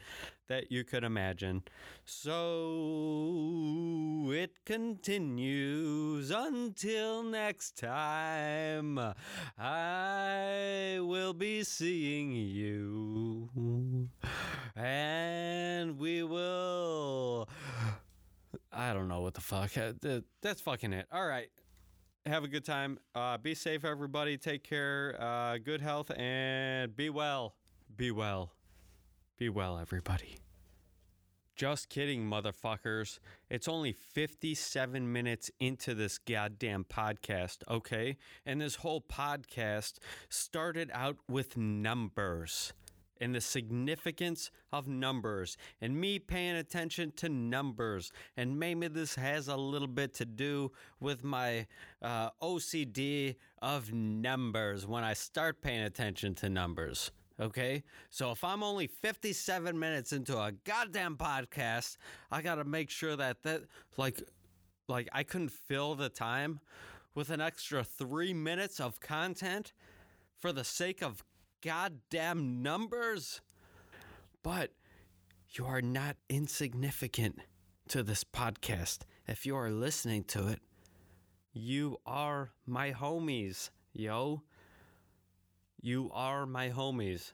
[0.49, 1.63] that you could imagine.
[2.05, 2.31] So
[4.31, 9.01] it continues until next time.
[9.59, 14.09] I will be seeing you,
[14.77, 17.49] and we will.
[18.73, 19.77] I don't know what the fuck.
[19.77, 19.93] Uh,
[20.41, 21.07] That's fucking it.
[21.13, 21.49] All right.
[22.25, 22.99] Have a good time.
[23.15, 24.39] Uh, be safe, everybody.
[24.39, 25.17] Take care.
[25.21, 27.55] Uh, good health and be well.
[27.97, 28.53] Be well.
[29.39, 30.37] Be well, everybody.
[31.55, 33.19] Just kidding, motherfuckers.
[33.51, 38.17] It's only 57 minutes into this goddamn podcast, okay?
[38.47, 39.99] And this whole podcast
[40.31, 42.73] started out with numbers
[43.23, 48.11] and the significance of numbers and me paying attention to numbers.
[48.37, 51.67] And maybe this has a little bit to do with my
[52.03, 57.13] uh, OCD of numbers when I start paying attention to numbers.
[57.41, 61.97] Okay, so if I'm only 57 minutes into a goddamn podcast,
[62.31, 63.63] I got to make sure that that
[63.97, 64.23] like
[64.89, 66.61] like I couldn't fill the time
[67.15, 69.73] with an extra 3 minutes of content
[70.39, 71.25] for the sake of
[71.63, 73.41] goddamn numbers.
[74.43, 74.73] But
[75.51, 77.39] you are not insignificant
[77.89, 79.01] to this podcast.
[79.27, 80.61] If you are listening to it,
[81.53, 84.43] you are my homies, yo.
[85.81, 87.33] You are my homies.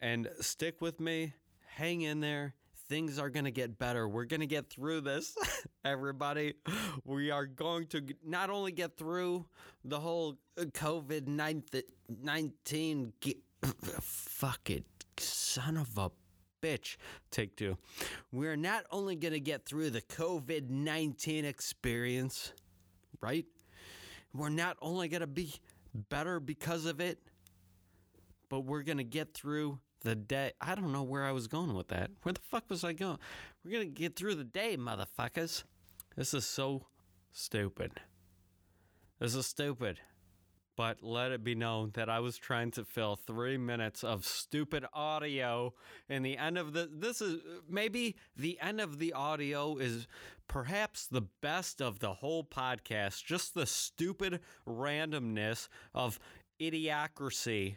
[0.00, 1.34] And stick with me,
[1.76, 2.54] hang in there.
[2.90, 4.08] Things are going to get better.
[4.08, 5.36] We're going to get through this,
[5.84, 6.54] everybody.
[7.04, 9.46] We are going to not only get through
[9.84, 13.12] the whole uh, COVID 19.
[14.00, 14.84] Fuck it.
[15.18, 16.10] Son of a
[16.60, 16.96] bitch.
[17.30, 17.78] Take two.
[18.32, 22.52] We're not only going to get through the COVID 19 experience,
[23.20, 23.46] right?
[24.34, 25.54] We're not only going to be
[25.94, 27.20] better because of it,
[28.48, 30.52] but we're going to get through the day.
[30.60, 32.10] I don't know where I was going with that.
[32.22, 33.18] Where the fuck was I going?
[33.64, 35.64] We're going to get through the day, motherfuckers.
[36.16, 36.86] This is so
[37.32, 37.92] stupid.
[39.18, 40.00] This is stupid.
[40.76, 44.86] But let it be known that I was trying to fill three minutes of stupid
[44.94, 45.74] audio,
[46.08, 50.06] and the end of the this is maybe the end of the audio is
[50.48, 53.24] perhaps the best of the whole podcast.
[53.24, 56.18] Just the stupid randomness of
[56.58, 57.76] idiocracy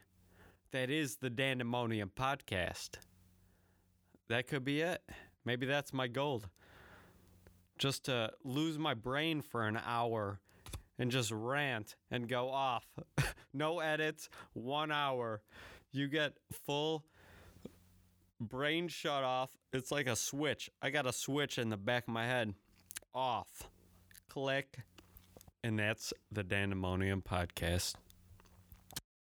[0.74, 2.97] that is the Dandemonium podcast.
[4.28, 5.03] That could be it.
[5.45, 6.43] Maybe that's my goal.
[7.78, 10.39] Just to lose my brain for an hour
[10.97, 12.88] and just rant and go off.
[13.53, 15.41] no edits, one hour.
[15.91, 16.34] You get
[16.65, 17.05] full
[18.39, 19.51] brain shut off.
[19.74, 20.71] It's like a switch.
[20.82, 22.55] I got a switch in the back of my head.
[23.13, 23.69] Off.
[24.28, 24.80] Click.
[25.63, 27.93] And that's the Dandemonium podcast.